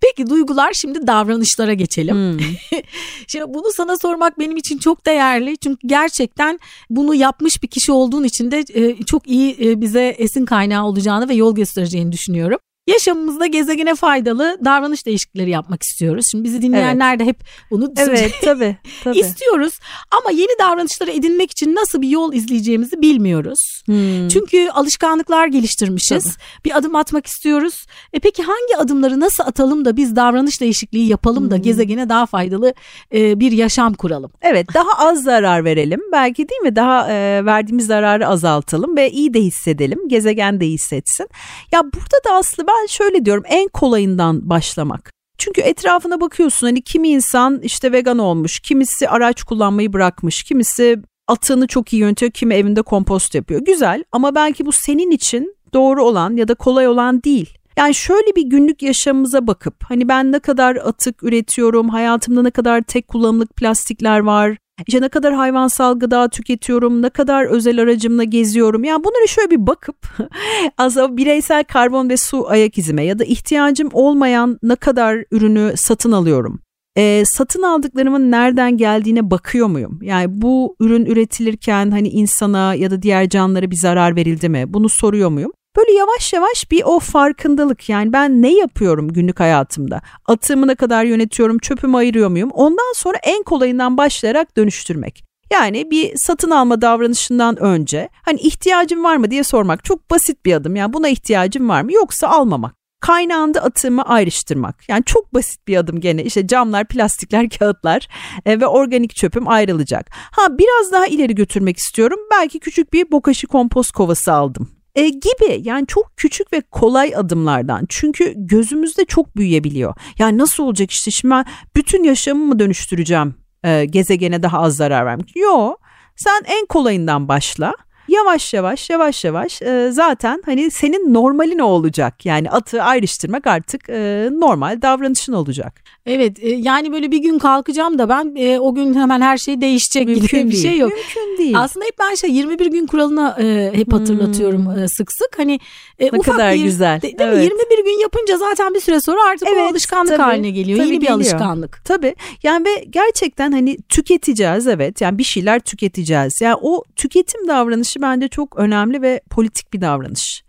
[0.00, 2.16] Peki duygular şimdi davranışlara geçelim.
[2.16, 2.38] Hmm.
[3.26, 5.35] şimdi bunu sana sormak benim için çok değerli.
[5.62, 6.58] Çünkü gerçekten
[6.90, 11.28] bunu yapmış bir kişi olduğun için de e, çok iyi e, bize esin kaynağı olacağını
[11.28, 12.58] ve yol göstereceğini düşünüyorum.
[12.86, 16.26] Yaşamımızda gezegene faydalı davranış değişiklikleri yapmak istiyoruz.
[16.30, 17.20] Şimdi bizi dinleyenler evet.
[17.20, 19.18] de hep bunu evet, tabii, tabii.
[19.18, 19.72] istiyoruz.
[20.10, 23.82] Ama yeni davranışları edinmek için nasıl bir yol izleyeceğimizi bilmiyoruz.
[23.86, 24.28] Hmm.
[24.28, 26.24] Çünkü alışkanlıklar geliştirmişiz.
[26.24, 26.64] Tabii.
[26.64, 27.86] Bir adım atmak istiyoruz.
[28.12, 31.50] E peki hangi adımları nasıl atalım da biz davranış değişikliği yapalım hmm.
[31.50, 32.74] da gezegene daha faydalı
[33.14, 34.30] e, bir yaşam kuralım?
[34.42, 36.00] Evet daha az zarar verelim.
[36.12, 36.76] Belki değil mi?
[36.76, 40.08] Daha e, verdiğimiz zararı azaltalım ve iyi de hissedelim.
[40.08, 41.28] Gezegen de hissetsin.
[41.72, 45.12] Ya burada da aslında ben ben şöyle diyorum en kolayından başlamak.
[45.38, 51.66] Çünkü etrafına bakıyorsun hani kimi insan işte vegan olmuş, kimisi araç kullanmayı bırakmış, kimisi atığını
[51.66, 53.60] çok iyi yönetiyor, kimi evinde kompost yapıyor.
[53.60, 57.58] Güzel ama belki bu senin için doğru olan ya da kolay olan değil.
[57.76, 62.82] Yani şöyle bir günlük yaşamımıza bakıp hani ben ne kadar atık üretiyorum, hayatımda ne kadar
[62.82, 68.84] tek kullanımlık plastikler var, işte ne kadar hayvansal gıda tüketiyorum, ne kadar özel aracımla geziyorum.
[68.84, 69.96] Yani bunları şöyle bir bakıp
[70.78, 76.12] aslında bireysel karbon ve su ayak izime ya da ihtiyacım olmayan ne kadar ürünü satın
[76.12, 76.60] alıyorum.
[76.96, 79.98] E, satın aldıklarımın nereden geldiğine bakıyor muyum?
[80.02, 84.64] Yani bu ürün üretilirken hani insana ya da diğer canlılara bir zarar verildi mi?
[84.68, 85.52] Bunu soruyor muyum?
[85.76, 90.00] Böyle yavaş yavaş bir o farkındalık yani ben ne yapıyorum günlük hayatımda?
[90.26, 92.50] Atığımı ne kadar yönetiyorum, çöpümü ayırıyor muyum?
[92.50, 95.24] Ondan sonra en kolayından başlayarak dönüştürmek.
[95.52, 100.54] Yani bir satın alma davranışından önce hani ihtiyacım var mı diye sormak çok basit bir
[100.54, 100.76] adım.
[100.76, 102.74] Yani buna ihtiyacım var mı yoksa almamak.
[103.00, 104.88] Kaynağında atığımı ayrıştırmak.
[104.88, 106.24] Yani çok basit bir adım gene.
[106.24, 108.08] İşte camlar, plastikler, kağıtlar
[108.46, 110.10] e, ve organik çöpüm ayrılacak.
[110.12, 112.18] Ha biraz daha ileri götürmek istiyorum.
[112.30, 115.60] Belki küçük bir bokashi kompost kovası aldım e, gibi.
[115.62, 117.86] Yani çok küçük ve kolay adımlardan.
[117.88, 119.94] Çünkü gözümüzde çok büyüyebiliyor.
[120.18, 121.10] Yani nasıl olacak işte?
[121.10, 121.44] Şimdi ben
[121.76, 123.34] bütün yaşamımı dönüştüreceğim?
[123.64, 125.36] E, gezegene daha az zarar vermek.
[125.36, 127.72] Yok sen en kolayından başla
[128.16, 132.26] yavaş yavaş yavaş yavaş e, zaten hani senin normalin o olacak.
[132.26, 135.82] Yani atı ayrıştırmak artık e, normal davranışın olacak.
[136.06, 139.60] Evet e, yani böyle bir gün kalkacağım da ben e, o gün hemen her şey
[139.60, 140.92] değişecek Mümkün gibi bir şey yok.
[140.92, 141.58] Mümkün değil.
[141.58, 144.82] Aslında hep ben şey 21 gün kuralına e, hep hatırlatıyorum hmm.
[144.82, 145.38] e, sık sık.
[145.38, 145.60] Hani
[145.98, 146.98] e, ne ufak kadar bir, güzel.
[146.98, 147.36] De, değil evet.
[147.36, 147.44] mi?
[147.44, 150.78] 21 gün yapınca zaten bir süre sonra artık evet, o alışkanlık tabii, haline geliyor.
[150.78, 151.12] Tabii Yeni geliyor.
[151.12, 151.80] bir alışkanlık.
[151.84, 152.14] Tabii.
[152.42, 155.00] Yani ve gerçekten hani tüketeceğiz evet.
[155.00, 156.40] Yani bir şeyler tüketeceğiz.
[156.40, 160.46] Yani o tüketim davranışı bence çok önemli ve politik bir davranış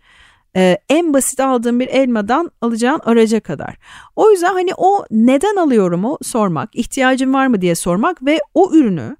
[0.56, 3.76] ee, en basit aldığım bir elmadan alacağın araca kadar.
[4.16, 8.74] O yüzden hani o neden alıyorum o sormak, ihtiyacım var mı diye sormak ve o
[8.74, 9.16] ürünü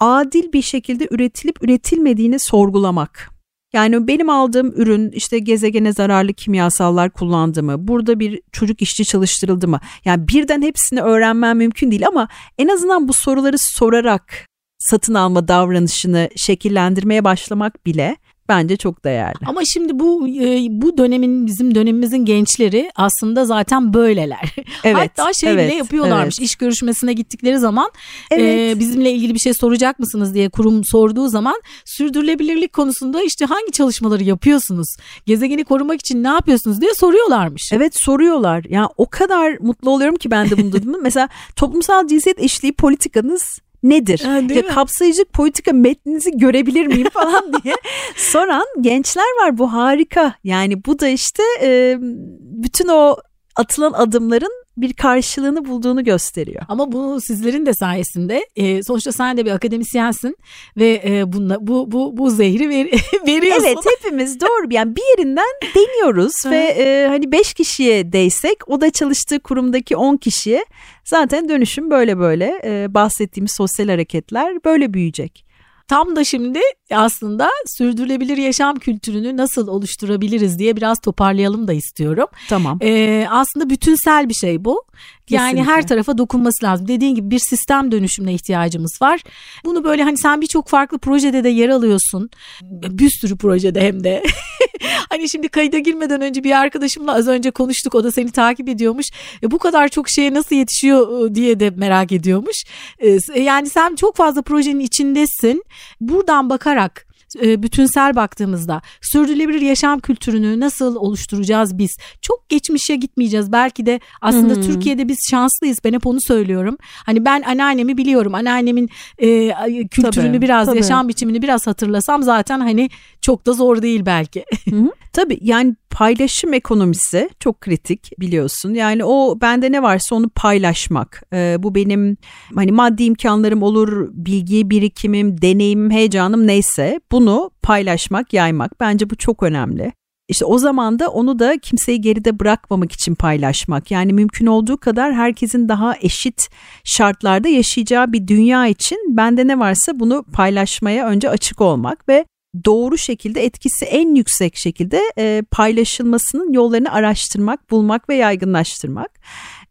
[0.00, 3.30] adil bir şekilde üretilip üretilmediğini sorgulamak.
[3.72, 7.88] Yani benim aldığım ürün işte gezegene zararlı kimyasallar kullandı mı?
[7.88, 9.80] Burada bir çocuk işçi çalıştırıldı mı?
[10.04, 14.46] Yani birden hepsini öğrenmem mümkün değil ama en azından bu soruları sorarak
[14.90, 18.16] satın alma davranışını şekillendirmeye başlamak bile
[18.48, 19.38] bence çok değerli.
[19.46, 24.54] Ama şimdi bu e, bu dönemin bizim dönemimizin gençleri aslında zaten böyleler.
[24.84, 26.36] Evet, Hatta şey evet, bile yapıyorlarmış.
[26.38, 26.50] Evet.
[26.50, 27.90] İş görüşmesine gittikleri zaman
[28.30, 28.76] e, evet.
[28.76, 33.72] e, bizimle ilgili bir şey soracak mısınız diye kurum sorduğu zaman sürdürülebilirlik konusunda işte hangi
[33.72, 34.96] çalışmaları yapıyorsunuz?
[35.26, 37.70] Gezegeni korumak için ne yapıyorsunuz diye soruyorlarmış.
[37.72, 38.64] Evet soruyorlar.
[38.64, 40.96] Ya yani o kadar mutlu oluyorum ki ben de bunu duydum.
[41.02, 44.20] Mesela toplumsal cinsiyet eşliği politikanız nedir?
[44.24, 47.74] Ha, ya kapsayıcı politika metninizi görebilir miyim falan diye
[48.16, 50.34] soran gençler var bu harika.
[50.44, 51.96] Yani bu da işte e,
[52.40, 53.16] bütün o
[53.56, 56.62] atılan adımların bir karşılığını bulduğunu gösteriyor.
[56.68, 60.36] Ama bu sizlerin de sayesinde e, sonuçta sen de bir akademisyensin
[60.76, 62.86] ve e, bunla, bu bu bu zehri ver,
[63.26, 63.64] veriyorsun.
[63.66, 68.90] Evet hepimiz doğru yani bir yerinden deniyoruz ve e, hani beş kişiye değsek o da
[68.90, 70.64] çalıştığı kurumdaki on kişiye
[71.04, 75.47] zaten dönüşüm böyle böyle e, bahsettiğimiz sosyal hareketler böyle büyüyecek.
[75.88, 82.26] Tam da şimdi aslında sürdürülebilir yaşam kültürünü nasıl oluşturabiliriz diye biraz toparlayalım da istiyorum.
[82.48, 82.78] Tamam.
[82.82, 84.84] Ee, aslında bütünsel bir şey bu.
[85.30, 86.88] Yani her tarafa dokunması lazım.
[86.88, 89.20] Dediğin gibi bir sistem dönüşümüne ihtiyacımız var.
[89.64, 92.30] Bunu böyle hani sen birçok farklı projede de yer alıyorsun.
[92.62, 94.22] Bir sürü projede hem de.
[95.08, 97.94] hani şimdi kayıda girmeden önce bir arkadaşımla az önce konuştuk.
[97.94, 99.06] O da seni takip ediyormuş.
[99.42, 102.64] E, bu kadar çok şeye nasıl yetişiyor ıı, diye de merak ediyormuş.
[102.98, 105.64] E, yani sen çok fazla projenin içindesin.
[106.00, 107.07] Buradan bakarak
[107.42, 111.96] e, bütünsel baktığımızda sürdürülebilir yaşam kültürünü nasıl oluşturacağız biz?
[112.22, 113.52] Çok geçmişe gitmeyeceğiz.
[113.52, 114.62] Belki de aslında hmm.
[114.62, 115.78] Türkiye'de biz şanslıyız.
[115.84, 116.76] Ben hep onu söylüyorum.
[117.06, 118.34] Hani ben anneannemi biliyorum.
[118.34, 118.88] Anneannemin
[119.18, 119.48] e,
[119.90, 120.76] kültürünü tabii, biraz, tabii.
[120.76, 124.44] yaşam biçimini biraz hatırlasam zaten hani çok da zor değil belki.
[125.12, 128.74] Tabii yani paylaşım ekonomisi çok kritik biliyorsun.
[128.74, 131.22] Yani o bende ne varsa onu paylaşmak.
[131.32, 132.16] Ee, bu benim
[132.54, 138.80] hani maddi imkanlarım olur, bilgi birikimim, deneyimim, heyecanım neyse bunu paylaşmak, yaymak.
[138.80, 139.92] Bence bu çok önemli.
[140.28, 143.90] İşte o zaman da onu da kimseyi geride bırakmamak için paylaşmak.
[143.90, 146.48] Yani mümkün olduğu kadar herkesin daha eşit
[146.84, 152.24] şartlarda yaşayacağı bir dünya için bende ne varsa bunu paylaşmaya önce açık olmak ve
[152.64, 159.10] doğru şekilde etkisi en yüksek şekilde e, paylaşılmasının yollarını araştırmak, bulmak ve yaygınlaştırmak.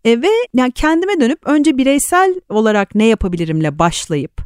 [0.06, 4.42] E, ve yani kendime dönüp önce bireysel olarak ne yapabilirimle başlayıp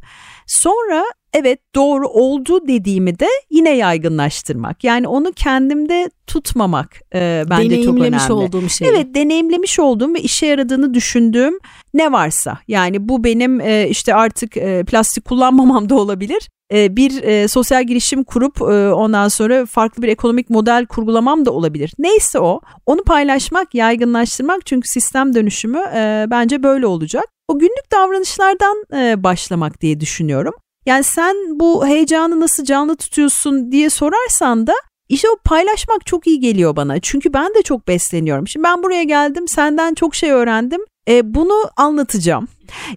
[0.48, 4.84] sonra evet doğru oldu dediğimi de yine yaygınlaştırmak.
[4.84, 8.00] Yani onu kendimde tutmamak e, bence çok önemli.
[8.00, 8.90] Deneyimlemiş olduğum şey.
[8.90, 11.60] Evet deneyimlemiş olduğum ve işe yaradığını düşündüğüm
[11.94, 12.58] ne varsa.
[12.68, 17.84] Yani bu benim e, işte artık e, plastik kullanmamam da olabilir e, bir e, sosyal
[17.84, 21.94] girişim kurup e, ondan sonra farklı bir ekonomik model kurgulamam da olabilir.
[22.00, 27.26] Neyse o onu paylaşmak yaygınlaştırmak çünkü sistem dönüşümü e, bence böyle olacak.
[27.48, 30.54] O günlük davranışlardan e, başlamak diye düşünüyorum.
[30.86, 34.74] Yani sen bu heyecanı nasıl canlı tutuyorsun diye sorarsan da
[35.10, 37.00] işte o paylaşmak çok iyi geliyor bana.
[37.00, 38.48] Çünkü ben de çok besleniyorum.
[38.48, 40.82] Şimdi ben buraya geldim, senden çok şey öğrendim.
[41.08, 42.48] E, bunu anlatacağım.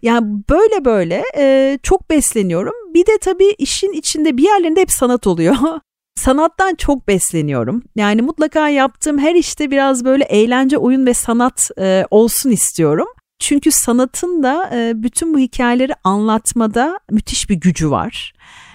[0.02, 2.74] Yani böyle böyle e, çok besleniyorum.
[2.94, 5.56] Bir de tabii işin içinde bir yerlerinde hep sanat oluyor.
[6.16, 7.82] Sanattan çok besleniyorum.
[7.96, 13.08] Yani mutlaka yaptığım her işte biraz böyle eğlence, oyun ve sanat e, olsun istiyorum.
[13.38, 18.32] Çünkü sanatın da e, bütün bu hikayeleri anlatmada müthiş bir gücü var.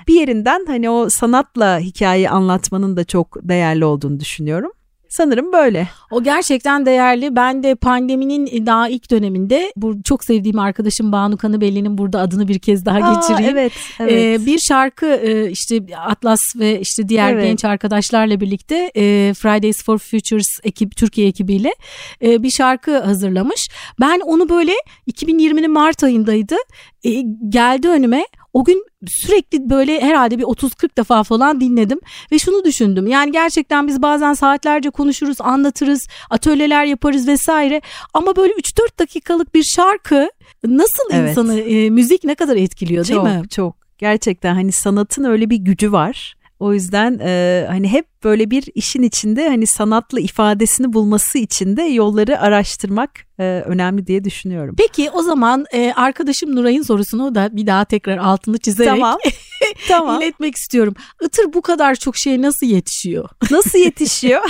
[0.08, 4.72] Bir yerinden hani o sanatla hikayeyi anlatmanın da çok değerli olduğunu düşünüyorum.
[5.10, 5.88] Sanırım böyle.
[6.12, 7.36] O gerçekten değerli.
[7.36, 12.60] Ben de pandeminin daha ilk döneminde bu çok sevdiğim arkadaşım Banu Kanıbelli'nin burada adını bir
[12.60, 13.58] kez daha Aa, geçireyim.
[13.58, 14.42] Evet, evet.
[14.42, 17.44] Ee, bir şarkı e, işte Atlas ve işte diğer evet.
[17.44, 21.74] genç arkadaşlarla birlikte e, Fridays for Futures ekip Türkiye ekibiyle
[22.22, 23.70] e, bir şarkı hazırlamış.
[24.00, 24.74] Ben onu böyle
[25.12, 26.56] 2020'nin Mart ayındaydı.
[27.04, 32.00] E, geldi önüme o gün sürekli böyle herhalde bir 30-40 defa falan dinledim
[32.32, 33.08] ve şunu düşündüm.
[33.08, 37.82] Yani gerçekten biz bazen saatlerce konuşuruz, anlatırız, atölyeler yaparız vesaire
[38.14, 40.30] ama böyle 3-4 dakikalık bir şarkı
[40.64, 41.30] nasıl evet.
[41.30, 43.42] insanı e, müzik ne kadar etkiliyor değil çok, mi?
[43.42, 43.76] Çok çok.
[43.98, 46.36] Gerçekten hani sanatın öyle bir gücü var.
[46.60, 51.82] O yüzden e, hani hep böyle bir işin içinde hani sanatlı ifadesini bulması için de
[51.82, 54.76] yolları araştırmak e, önemli diye düşünüyorum.
[54.78, 59.18] Peki o zaman e, arkadaşım Nuray'ın sorusunu da bir daha tekrar altını çizerek tamam.
[59.88, 60.22] tamam.
[60.22, 60.94] iletmek istiyorum.
[61.24, 63.30] Itır bu kadar çok şey nasıl yetişiyor?
[63.52, 64.42] Nasıl yetişiyor?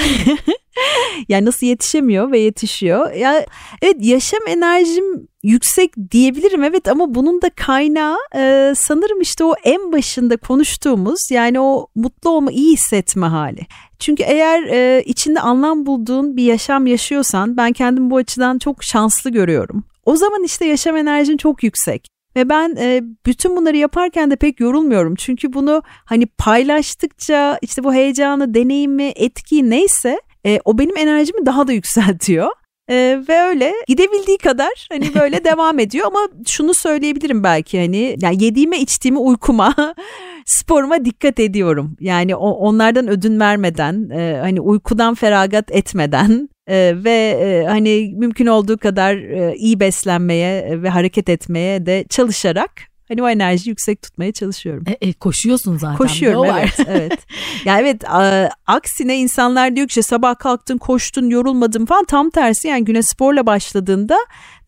[1.30, 3.14] yani nasıl yetişemiyor ve yetişiyor.
[3.14, 3.46] Ya
[3.82, 9.92] evet yaşam enerjim yüksek diyebilirim evet ama bunun da kaynağı e, sanırım işte o en
[9.92, 13.62] başında konuştuğumuz yani o mutlu olma iyi hissetme hali.
[14.00, 19.30] Çünkü eğer e, içinde anlam bulduğun bir yaşam yaşıyorsan ben kendimi bu açıdan çok şanslı
[19.30, 19.84] görüyorum.
[20.06, 22.08] O zaman işte yaşam enerjin çok yüksek.
[22.36, 25.16] Ve ben e, bütün bunları yaparken de pek yorulmuyorum.
[25.16, 31.68] Çünkü bunu hani paylaştıkça işte bu heyecanı, deneyimi, etkiyi neyse e, o benim enerjimi daha
[31.68, 32.50] da yükseltiyor.
[32.90, 38.44] Ee, ve öyle gidebildiği kadar hani böyle devam ediyor ama şunu söyleyebilirim belki hani yani
[38.44, 39.76] yediğime içtiğime uykuma
[40.46, 41.98] sporuma dikkat ediyorum.
[42.00, 48.46] Yani o, onlardan ödün vermeden e, hani uykudan feragat etmeden e, ve e, hani mümkün
[48.46, 54.32] olduğu kadar e, iyi beslenmeye ve hareket etmeye de çalışarak Hani o enerjiyi yüksek tutmaya
[54.32, 54.84] çalışıyorum.
[54.88, 55.98] E, e, koşuyorsun zaten.
[55.98, 57.20] Koşuyorum evet evet.
[57.66, 62.68] yani evet a, aksine insanlar diyor ki işte sabah kalktın koştun yorulmadın falan tam tersi
[62.68, 64.18] yani güne sporla başladığında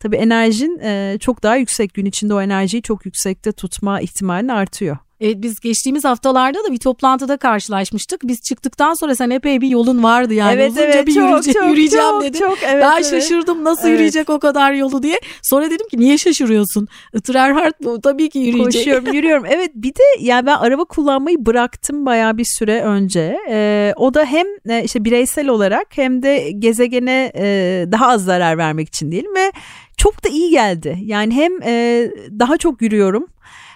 [0.00, 4.96] tabii enerjin e, çok daha yüksek gün içinde o enerjiyi çok yüksekte tutma ihtimalin artıyor.
[5.22, 8.20] E, biz geçtiğimiz haftalarda da bir toplantıda karşılaşmıştık.
[8.24, 10.52] Biz çıktıktan sonra sen epey bir yolun vardı yani.
[10.52, 12.38] Evet Uzunca evet bir çok, yürüyecek, çok, yürüyeceğim çok, dedin.
[12.38, 13.10] Çok, evet, ben evet.
[13.10, 13.92] şaşırdım nasıl evet.
[13.92, 15.20] yürüyecek o kadar yolu diye.
[15.42, 16.88] Sonra dedim ki niye şaşırıyorsun?
[17.14, 18.82] Itır Erhard bu tabii ki yürüyecek.
[18.82, 19.44] Koşuyorum yürüyorum.
[19.46, 23.38] Evet bir de yani ben araba kullanmayı bıraktım bayağı bir süre önce.
[23.50, 27.44] Ee, o da hem e, işte bireysel olarak hem de gezegene e,
[27.92, 29.52] daha az zarar vermek için diyelim ve
[29.96, 30.98] çok da iyi geldi.
[31.02, 32.08] Yani hem e,
[32.38, 33.26] daha çok yürüyorum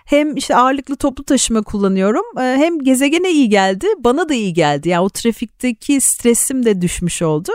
[0.07, 4.89] hem işte ağırlıklı toplu taşıma kullanıyorum e, hem gezegene iyi geldi bana da iyi geldi.
[4.89, 7.51] Yani o trafikteki stresim de düşmüş oldu.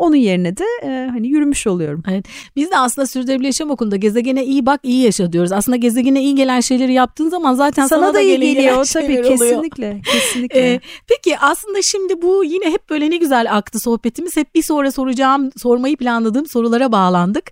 [0.00, 2.02] Onun yerine de e, hani yürümüş oluyorum.
[2.10, 2.24] Evet.
[2.56, 5.52] Biz de aslında sürdürülebilir yaşam okulunda gezegene iyi bak iyi yaşa diyoruz.
[5.52, 9.24] Aslında gezegene iyi gelen şeyleri yaptığın zaman zaten sana, sana da iyi geliyor tabii oluyor.
[9.24, 10.60] kesinlikle kesinlikle.
[10.60, 14.36] Ee, peki aslında şimdi bu yine hep böyle ne güzel aktı sohbetimiz.
[14.36, 17.44] Hep bir sonra soracağım sormayı planladığım sorulara bağlandık.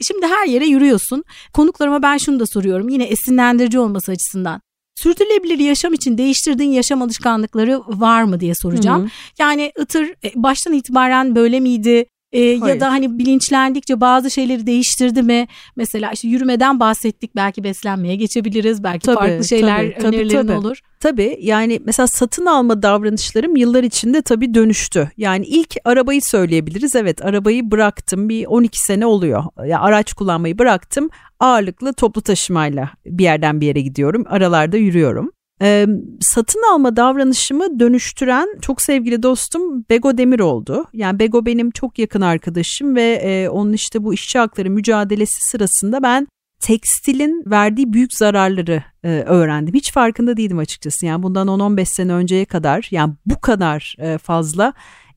[0.00, 1.24] Şimdi her yere yürüyorsun.
[1.52, 2.88] Konuklarıma ben şunu da soruyorum.
[2.88, 4.65] Yine esinlendirici olması açısından.
[4.96, 9.02] Sürdürülebilir yaşam için değiştirdiğin yaşam alışkanlıkları var mı diye soracağım.
[9.02, 9.10] Hı hı.
[9.38, 12.06] Yani ıtır e, baştan itibaren böyle miydi?
[12.32, 15.46] Ee, ya da hani bilinçlendikçe bazı şeyleri değiştirdi mi?
[15.76, 18.84] Mesela işte yürümeden bahsettik belki beslenmeye geçebiliriz.
[18.84, 20.58] Belki tabii, farklı şeyler tabii, önerilerin tabii.
[20.58, 20.80] olur.
[21.00, 25.10] Tabii yani mesela satın alma davranışlarım yıllar içinde tabii dönüştü.
[25.16, 26.96] Yani ilk arabayı söyleyebiliriz.
[26.96, 29.44] Evet arabayı bıraktım bir 12 sene oluyor.
[29.66, 31.10] Ya araç kullanmayı bıraktım.
[31.40, 34.24] Ağırlıklı toplu taşımayla bir yerden bir yere gidiyorum.
[34.28, 35.30] Aralarda yürüyorum.
[35.62, 35.86] Ee,
[36.20, 40.84] satın alma davranışımı dönüştüren çok sevgili dostum Bego Demir oldu.
[40.92, 46.02] Yani Bego benim çok yakın arkadaşım ve e, onun işte bu işçi hakları mücadelesi sırasında
[46.02, 46.26] ben
[46.60, 49.74] tekstilin verdiği büyük zararları e, öğrendim.
[49.74, 51.06] Hiç farkında değildim açıkçası.
[51.06, 54.72] Yani bundan 10-15 sene önceye kadar yani bu kadar e, fazla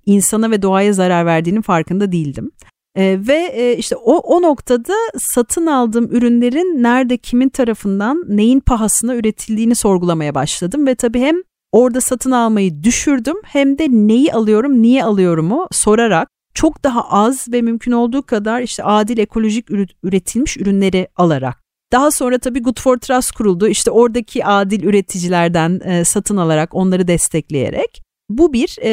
[0.06, 2.52] insana ve doğaya zarar verdiğinin farkında değildim.
[3.00, 9.16] E, ve e, işte o, o noktada satın aldığım ürünlerin nerede kimin tarafından neyin pahasına
[9.16, 11.36] üretildiğini sorgulamaya başladım ve tabii hem
[11.72, 17.62] orada satın almayı düşürdüm hem de neyi alıyorum niye alıyorumu sorarak çok daha az ve
[17.62, 19.72] mümkün olduğu kadar işte adil ekolojik
[20.04, 23.68] üretilmiş ürünleri alarak daha sonra tabii Good for Trust kuruldu.
[23.68, 28.09] İşte oradaki adil üreticilerden e, satın alarak onları destekleyerek.
[28.30, 28.90] Bu bir e,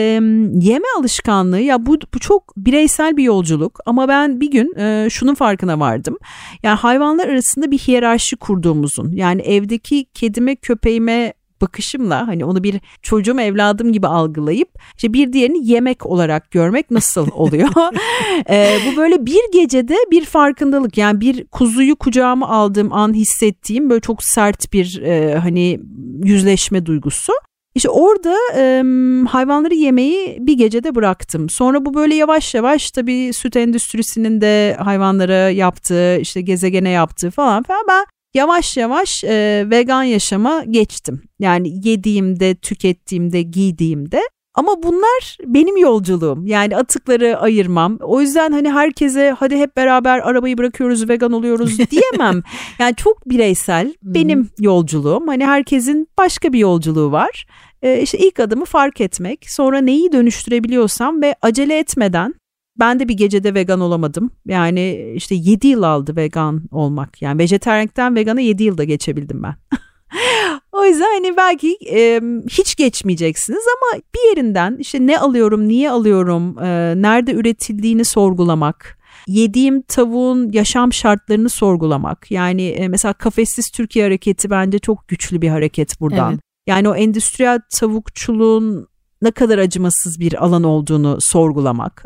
[0.60, 5.34] yeme alışkanlığı ya bu, bu çok bireysel bir yolculuk ama ben bir gün e, şunun
[5.34, 6.18] farkına vardım.
[6.62, 13.40] Yani hayvanlar arasında bir hiyerarşi kurduğumuzun yani evdeki kedime köpeğime bakışımla hani onu bir çocuğum
[13.40, 17.68] evladım gibi algılayıp işte bir diğerini yemek olarak görmek nasıl oluyor?
[18.50, 24.00] e, bu böyle bir gecede bir farkındalık yani bir kuzuyu kucağıma aldığım an hissettiğim böyle
[24.00, 25.80] çok sert bir e, hani
[26.24, 27.32] yüzleşme duygusu.
[27.76, 28.82] İşte orada e,
[29.28, 31.48] hayvanları yemeyi bir gecede bıraktım.
[31.48, 37.62] Sonra bu böyle yavaş yavaş tabii süt endüstrisinin de hayvanlara yaptığı, işte gezegene yaptığı falan
[37.62, 41.22] falan ben yavaş yavaş e, vegan yaşama geçtim.
[41.38, 44.22] Yani yediğimde, tükettiğimde, giydiğimde.
[44.56, 46.46] Ama bunlar benim yolculuğum.
[46.46, 47.98] Yani atıkları ayırmam.
[48.00, 52.42] O yüzden hani herkese hadi hep beraber arabayı bırakıyoruz, vegan oluyoruz diyemem.
[52.78, 55.28] yani çok bireysel benim yolculuğum.
[55.28, 57.46] Hani herkesin başka bir yolculuğu var.
[57.82, 62.34] Ee, işte ilk adımı fark etmek, sonra neyi dönüştürebiliyorsam ve acele etmeden
[62.78, 64.30] ben de bir gecede vegan olamadım.
[64.46, 67.22] Yani işte 7 yıl aldı vegan olmak.
[67.22, 69.54] Yani vejeteryankten vegana 7 yılda geçebildim ben.
[70.72, 72.20] o yüzden hani belki e,
[72.50, 79.82] hiç geçmeyeceksiniz ama bir yerinden işte ne alıyorum, niye alıyorum, e, nerede üretildiğini sorgulamak, yediğim
[79.82, 82.30] tavuğun yaşam şartlarını sorgulamak.
[82.30, 86.38] Yani e, mesela kafessiz Türkiye hareketi bence çok güçlü bir hareket buradan.
[86.66, 88.88] Yani o endüstriyel tavukçuluğun
[89.22, 92.04] ne kadar acımasız bir alan olduğunu sorgulamak.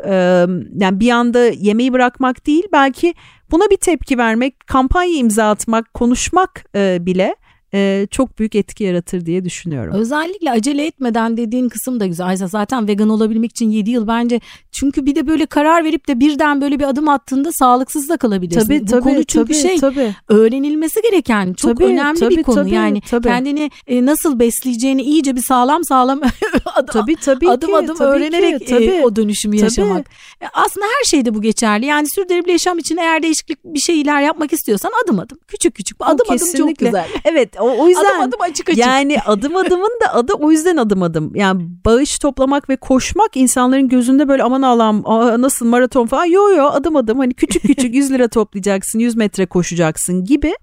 [0.75, 3.13] yani bir anda yemeği bırakmak değil belki
[3.51, 7.35] buna bir tepki vermek, kampanya imza atmak, konuşmak bile
[7.73, 9.93] e, çok büyük etki yaratır diye düşünüyorum.
[9.93, 12.27] Özellikle acele etmeden dediğin kısım da güzel.
[12.27, 14.39] Ayşe zaten vegan olabilmek için 7 yıl bence
[14.71, 18.67] çünkü bir de böyle karar verip de birden böyle bir adım attığında sağlıksız da kalabilirsin.
[18.67, 20.15] Tabii, Bu tabii, konu çünkü tabii, şey tabii.
[20.29, 22.55] öğrenilmesi gereken çok tabii, önemli tabii, bir konu.
[22.55, 23.27] Tabii, yani tabii.
[23.27, 26.21] kendini e, nasıl besleyeceğini iyice bir sağlam sağlam
[26.75, 28.83] adım, tabii, tabii adım ki, adım tabii öğrenerek ki, tabii.
[28.83, 29.63] E, o dönüşümü tabii.
[29.63, 30.09] yaşamak.
[30.41, 31.85] E, aslında her şeyde bu geçerli.
[31.85, 36.25] Yani sürdürülebilir yaşam için eğer değişiklik bir şeyler yapmak istiyorsan adım adım küçük küçük adım
[36.29, 37.07] o, adım çok güzel.
[37.25, 38.85] Evet o, o yüzden adım adım açık açık.
[38.85, 41.35] Yani adım adımın da adı o yüzden adım adım.
[41.35, 45.03] Yani bağış toplamak ve koşmak insanların gözünde böyle aman Allah'ım
[45.41, 46.25] nasıl maraton falan.
[46.25, 50.53] Yo yo adım adım hani küçük küçük 100 lira toplayacaksın 100 metre koşacaksın gibi.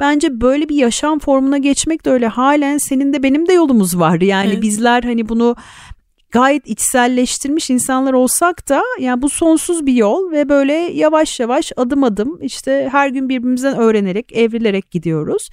[0.00, 4.20] Bence böyle bir yaşam formuna geçmek de öyle halen senin de benim de yolumuz var.
[4.20, 4.62] Yani evet.
[4.62, 5.56] bizler hani bunu
[6.30, 12.04] gayet içselleştirmiş insanlar olsak da yani bu sonsuz bir yol ve böyle yavaş yavaş adım
[12.04, 15.50] adım işte her gün birbirimizden öğrenerek evrilerek gidiyoruz.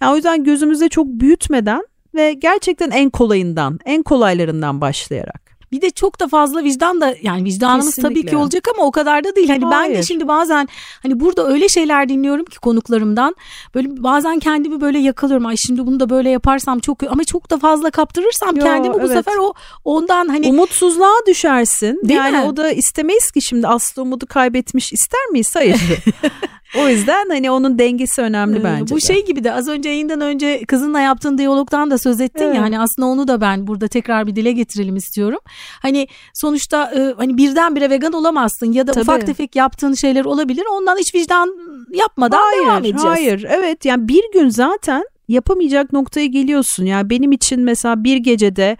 [0.00, 1.82] Yani o yüzden gözümüzde çok büyütmeden
[2.14, 7.44] ve gerçekten en kolayından, en kolaylarından başlayarak bir de çok da fazla vicdan da yani
[7.44, 8.20] vicdanımız Kesinlikle.
[8.20, 9.48] tabii ki olacak ama o kadar da değil.
[9.48, 9.90] Hani Hayır.
[9.90, 10.68] ben de şimdi bazen
[11.02, 13.36] hani burada öyle şeyler dinliyorum ki konuklarımdan.
[13.74, 15.46] Böyle bazen kendimi böyle yakalıyorum.
[15.46, 18.98] Ay şimdi bunu da böyle yaparsam çok ama çok da fazla kaptırırsam Yo, kendimi bu
[18.98, 19.10] evet.
[19.10, 19.52] sefer o
[19.84, 22.00] ondan hani umutsuzluğa düşersin.
[22.04, 22.44] Değil yani mi?
[22.44, 25.50] o da istemeyiz ki şimdi Aslı umudu kaybetmiş ister miyiz?
[25.54, 25.80] Hayır.
[26.76, 28.94] O yüzden hani onun dengesi önemli bence.
[28.94, 29.06] Bu de.
[29.06, 32.56] şey gibi de az önce yayından önce kızınla yaptığın diyalogdan da söz ettin evet.
[32.56, 35.38] ya hani aslında onu da ben burada tekrar bir dile getirelim istiyorum.
[35.82, 39.02] Hani sonuçta e, hani birdenbire vegan olamazsın ya da Tabii.
[39.02, 40.64] ufak tefek yaptığın şeyler olabilir.
[40.72, 41.54] Ondan hiç vicdan
[41.94, 43.04] yapmadan hayır, devam edeceğiz.
[43.04, 46.84] Hayır evet yani bir gün zaten yapamayacak noktaya geliyorsun.
[46.84, 48.76] Yani benim için mesela bir gecede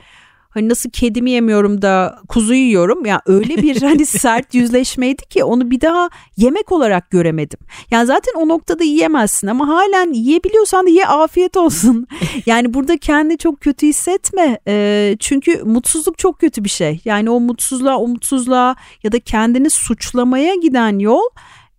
[0.58, 5.70] hani nasıl kedimi yemiyorum da kuzu yiyorum ya öyle bir hani sert yüzleşmeydi ki onu
[5.70, 7.58] bir daha yemek olarak göremedim.
[7.90, 12.06] Yani zaten o noktada yiyemezsin ama halen yiyebiliyorsan da ye afiyet olsun.
[12.46, 14.58] Yani burada kendi çok kötü hissetme.
[14.68, 17.00] E, çünkü mutsuzluk çok kötü bir şey.
[17.04, 21.22] Yani o mutsuzluğa, umutsuzluğa ya da kendini suçlamaya giden yol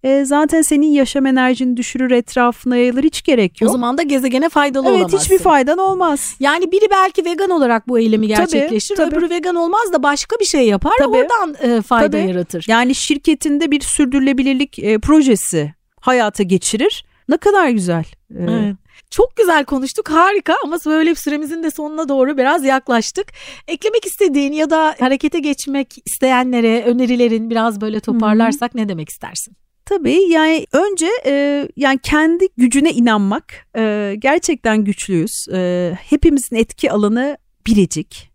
[0.03, 3.69] e, zaten senin yaşam enerjini düşürür etrafına yayılır hiç gerek yok.
[3.69, 5.17] O zaman da gezegene faydalı evet, olamazsın.
[5.17, 6.35] Evet hiçbir faydan olmaz.
[6.39, 9.19] Yani biri belki vegan olarak bu eylemi gerçekleştirir tabii, tabii.
[9.19, 11.17] öbürü vegan olmaz da başka bir şey yapar tabii.
[11.17, 12.29] oradan e, fayda tabii.
[12.29, 12.65] yaratır.
[12.67, 17.05] Yani şirketinde bir sürdürülebilirlik e, projesi hayata geçirir.
[17.29, 18.03] Ne kadar güzel.
[18.31, 18.75] Ee, evet.
[19.09, 23.27] Çok güzel konuştuk harika ama böyle süremizin de sonuna doğru biraz yaklaştık.
[23.67, 28.83] Eklemek istediğin ya da harekete geçmek isteyenlere önerilerin biraz böyle toparlarsak Hı-hı.
[28.83, 29.55] ne demek istersin?
[29.89, 35.47] Tabii yani önce e, yani kendi gücüne inanmak e, gerçekten güçlüyüz.
[35.53, 37.37] E, hepimizin etki alanı
[37.67, 38.31] biricik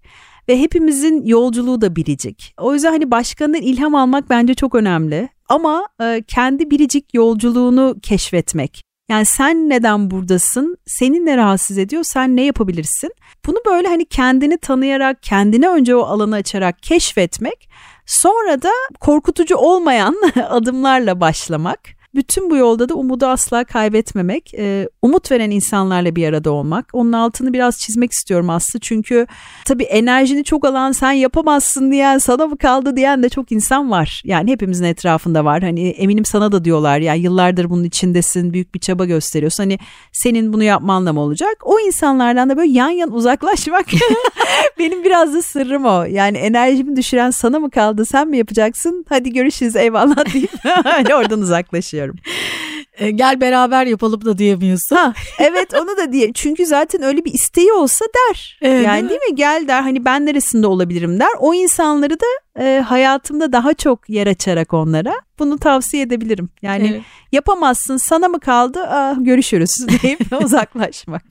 [0.48, 2.54] ve hepimizin yolculuğu da biricik.
[2.58, 5.28] O yüzden hani başkanın ilham almak bence çok önemli.
[5.48, 8.82] Ama e, kendi biricik yolculuğunu keşfetmek.
[9.10, 10.76] Yani sen neden buradasın?
[10.86, 12.02] Seni ne rahatsız ediyor?
[12.04, 13.10] Sen ne yapabilirsin?
[13.46, 17.68] Bunu böyle hani kendini tanıyarak, kendine önce o alanı açarak keşfetmek,
[18.06, 20.16] sonra da korkutucu olmayan
[20.48, 21.80] adımlarla başlamak
[22.14, 26.86] bütün bu yolda da umudu asla kaybetmemek, e, umut veren insanlarla bir arada olmak.
[26.92, 29.26] Onun altını biraz çizmek istiyorum aslında çünkü
[29.64, 34.22] tabii enerjini çok alan sen yapamazsın diyen sana mı kaldı diyen de çok insan var.
[34.24, 35.62] Yani hepimizin etrafında var.
[35.62, 39.62] Hani eminim sana da diyorlar ya yıllardır bunun içindesin, büyük bir çaba gösteriyorsun.
[39.62, 39.78] Hani
[40.12, 41.56] senin bunu yapmanla mı olacak?
[41.62, 43.86] O insanlardan da böyle yan yan uzaklaşmak
[44.78, 46.04] benim biraz da sırrım o.
[46.04, 49.04] Yani enerjimi düşüren sana mı kaldı sen mi yapacaksın?
[49.08, 50.50] Hadi görüşürüz eyvallah deyip
[51.14, 52.16] oradan uzaklaşıyorum diyemiyorum.
[52.98, 54.96] E, gel beraber yapalım da diyemiyorsun.
[54.96, 56.32] Ha, evet onu da diye.
[56.32, 58.58] Çünkü zaten öyle bir isteği olsa der.
[58.62, 59.34] Evet, yani değil mi?
[59.34, 61.28] Gel der hani ben neresinde olabilirim der.
[61.38, 62.26] O insanları da
[62.58, 66.48] e, hayatımda daha çok yer açarak onlara bunu tavsiye edebilirim.
[66.62, 67.02] Yani evet.
[67.32, 69.70] yapamazsın sana mı kaldı ah, görüşürüz
[70.02, 71.22] deyip uzaklaşmak.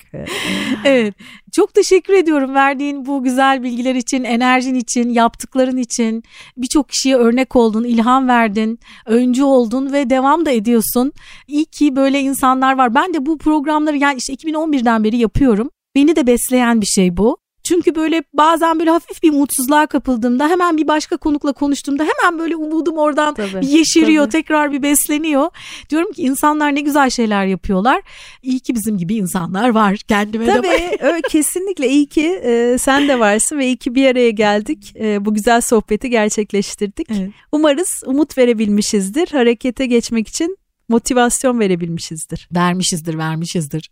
[0.86, 1.15] evet
[1.51, 6.24] çok teşekkür ediyorum verdiğin bu güzel bilgiler için, enerjin için, yaptıkların için.
[6.57, 11.13] Birçok kişiye örnek oldun, ilham verdin, öncü oldun ve devam da ediyorsun.
[11.47, 12.95] İyi ki böyle insanlar var.
[12.95, 15.69] Ben de bu programları yani işte 2011'den beri yapıyorum.
[15.95, 17.38] Beni de besleyen bir şey bu.
[17.64, 22.55] Çünkü böyle bazen böyle hafif bir mutsuzluğa kapıldığımda hemen bir başka konukla konuştuğumda hemen böyle
[22.55, 24.32] umudum oradan tabii, bir yeşeriyor tabii.
[24.32, 25.49] tekrar bir besleniyor.
[25.89, 28.01] Diyorum ki insanlar ne güzel şeyler yapıyorlar.
[28.41, 30.97] İyi ki bizim gibi insanlar var kendime tabii, de.
[31.01, 34.93] Tabii kesinlikle iyi ki e, sen de varsın ve iyi ki bir araya geldik.
[34.99, 37.07] E, bu güzel sohbeti gerçekleştirdik.
[37.11, 37.30] Evet.
[37.51, 39.28] Umarız umut verebilmişizdir.
[39.32, 40.57] Harekete geçmek için
[40.89, 42.49] motivasyon verebilmişizdir.
[42.55, 43.89] Vermişizdir, vermişizdir.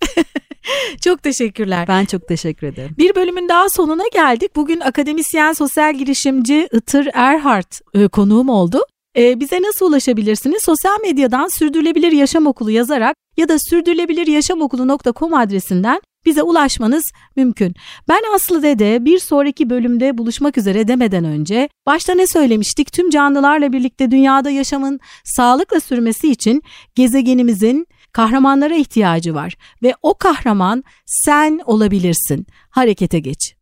[1.01, 1.87] çok teşekkürler.
[1.87, 2.95] Ben çok teşekkür ederim.
[2.97, 4.55] Bir bölümün daha sonuna geldik.
[4.55, 8.81] Bugün akademisyen sosyal girişimci Itır Erhart e, konuğum oldu.
[9.17, 10.63] E, bize nasıl ulaşabilirsiniz?
[10.63, 17.03] Sosyal medyadan Sürdürülebilir Yaşam Okulu yazarak ya da sürdürülebiliryaşamokulu.com adresinden bize ulaşmanız
[17.35, 17.75] mümkün.
[18.09, 22.93] Ben Aslı Dede bir sonraki bölümde buluşmak üzere demeden önce başta ne söylemiştik?
[22.93, 26.61] Tüm canlılarla birlikte dünyada yaşamın sağlıkla sürmesi için
[26.95, 32.47] gezegenimizin kahramanlara ihtiyacı var ve o kahraman sen olabilirsin.
[32.69, 33.60] Harekete geç.